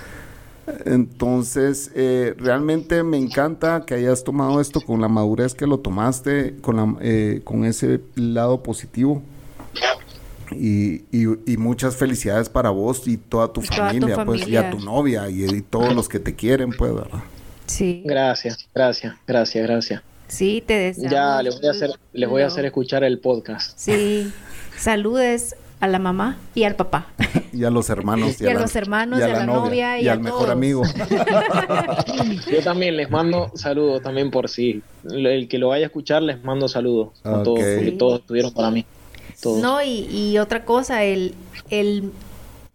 [0.85, 6.55] Entonces, eh, realmente me encanta que hayas tomado esto con la madurez que lo tomaste,
[6.61, 9.21] con, la, eh, con ese lado positivo.
[10.53, 15.29] Y, y, muchas felicidades para vos y toda tu, familia, pues, y a tu novia
[15.29, 17.23] y, todos los que te quieren, pues, ¿verdad?
[17.67, 18.03] Sí.
[18.05, 20.01] Gracias, gracias, gracias, gracias.
[20.27, 21.09] Sí, te deseo.
[21.09, 23.77] Ya les voy a hacer, les voy a hacer escuchar el podcast.
[23.77, 24.31] Sí.
[24.77, 27.07] Saludes a la mamá y al papá.
[27.51, 28.39] y a los hermanos.
[28.39, 30.83] Y, a, los hermanos, y a, la, novia, y, al mejor amigo.
[32.51, 36.43] Yo también les mando saludos también por si el que lo vaya a escuchar les
[36.43, 38.85] mando saludos a todos, porque todos estuvieron para mí.
[39.45, 41.35] No, y, otra cosa, el,
[41.69, 42.11] el,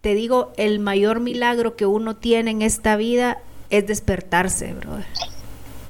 [0.01, 3.39] te digo, el mayor milagro que uno tiene en esta vida
[3.71, 5.07] es despertarse, brother.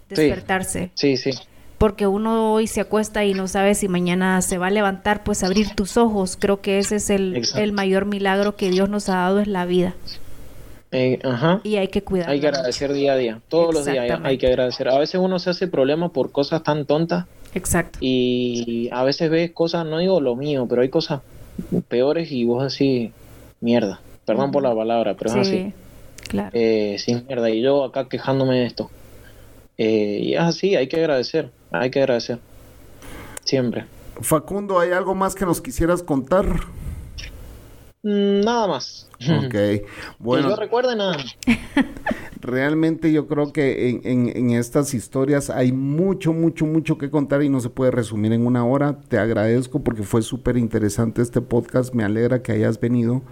[0.09, 0.91] Despertarse.
[0.95, 1.31] Sí, sí.
[1.79, 5.43] Porque uno hoy se acuesta y no sabe si mañana se va a levantar, pues
[5.43, 6.39] abrir tus ojos.
[6.41, 9.67] Creo que ese es el, el mayor milagro que Dios nos ha dado es la
[9.67, 9.95] vida.
[10.93, 11.61] Eh, ajá.
[11.65, 12.31] Y hay que cuidar.
[12.31, 13.41] Hay que agradecer día a día.
[13.49, 14.89] Todos los días hay que agradecer.
[14.89, 17.27] A veces uno se hace problema por cosas tan tontas
[17.57, 17.99] Exacto.
[18.03, 21.23] Y a veces ves cosas, no digo lo mío, pero hay cosas
[21.89, 23.13] peores y vos así,
[23.61, 24.01] mierda.
[24.27, 25.51] Perdón por la palabra, pero es así.
[25.51, 25.73] Sí,
[26.29, 26.51] claro.
[26.53, 27.49] Eh, sí, mierda.
[27.49, 28.91] Y yo acá quejándome de esto.
[29.79, 32.39] Eh, y es así, hay que agradecer, hay que agradecer.
[33.45, 33.87] Siempre.
[34.21, 36.47] Facundo, ¿hay algo más que nos quisieras contar?
[38.09, 39.09] Mm, Nada más.
[39.21, 39.85] Ok, Que
[40.21, 41.17] bueno, yo recuerde nada.
[42.41, 47.43] realmente yo creo que en, en- en estas historias hay mucho, mucho, mucho que contar
[47.43, 48.97] y no se puede resumir en una hora.
[49.09, 53.23] Te agradezco porque fue súper interesante este podcast, me alegra que hayas venido.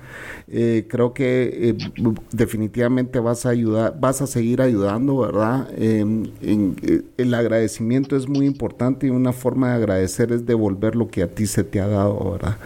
[0.48, 1.90] Eh, creo que eh,
[2.32, 5.68] definitivamente vas a ayudar, vas a seguir ayudando, ¿verdad?
[5.76, 10.96] Eh, en- eh, el agradecimiento es muy importante y una forma de agradecer es devolver
[10.96, 12.56] lo que a ti se te ha dado, ¿verdad?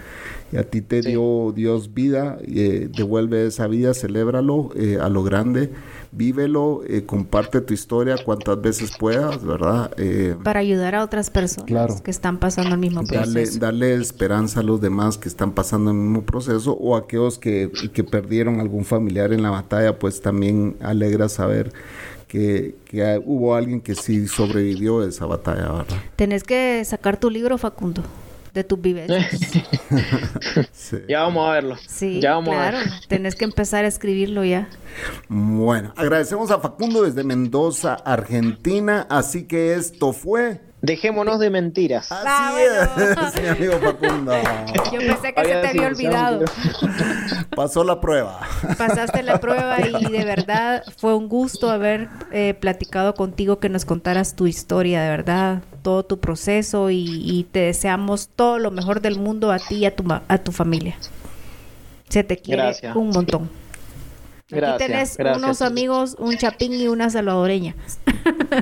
[0.51, 1.11] Y a ti te Sí.
[1.11, 5.71] dio Dios vida, eh, devuelve esa vida, celébralo eh, a lo grande,
[6.11, 9.93] vívelo, eh, comparte tu historia cuantas veces puedas, ¿verdad?
[9.99, 11.95] Eh, Para ayudar a otras personas Claro.
[12.03, 13.59] que están pasando el mismo proceso.
[13.59, 17.91] darle esperanza a los demás que están pasando el mismo proceso o a aquellos que,
[17.93, 21.73] que perdieron algún familiar en la batalla, pues también alegra saber
[22.27, 25.97] que, que hubo alguien que sí sobrevivió a esa batalla, ¿verdad?
[26.17, 28.03] Tenés que sacar tu libro, Facundo,
[28.55, 29.41] de tus vivencias.
[30.73, 30.99] Sí.
[31.09, 31.77] Ya vamos a verlo.
[31.87, 32.79] Sí, ya vamos claro.
[32.79, 32.91] a ver.
[33.09, 34.69] Tenés que empezar a escribirlo ya.
[35.29, 40.68] Bueno, agradecemos a Facundo desde Mendoza, Argentina, así que esto fue...
[40.81, 42.11] Dejémonos de mentiras.
[42.13, 43.21] Así Ah, bueno.
[43.35, 44.33] es, mi amigo Facundo.
[44.93, 46.45] Yo pensé que Había se te había olvidado.
[47.57, 48.41] Pasó la prueba.
[48.77, 53.85] Pasaste la prueba y de verdad fue un gusto haber eh, platicado contigo, que nos
[53.85, 59.01] contaras tu historia, de verdad, todo tu proceso y, y te deseamos todo lo mejor
[59.01, 60.97] del mundo a ti y a tu, ma- a tu familia.
[62.09, 62.95] Se te quiere Gracias.
[62.95, 63.51] un montón.
[64.51, 65.45] Gracias, Aquí tenés gracias.
[65.45, 67.75] unos amigos, un chapín y una salvadoreña.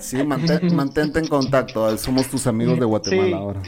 [0.01, 1.97] Sí, mantén- mantente en contacto.
[1.99, 3.33] Somos tus amigos de Guatemala Sí.
[3.35, 3.63] ahora.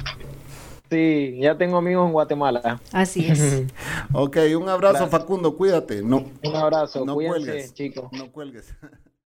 [0.90, 2.80] Sí, ya tengo amigos en Guatemala.
[2.92, 3.62] Así es.
[4.12, 5.10] Ok, un abrazo Gracias.
[5.10, 6.02] Facundo, cuídate.
[6.02, 7.74] No, Un abrazo, no cuídense, cuelgues.
[7.74, 8.08] chicos.
[8.12, 8.74] No cuelgues.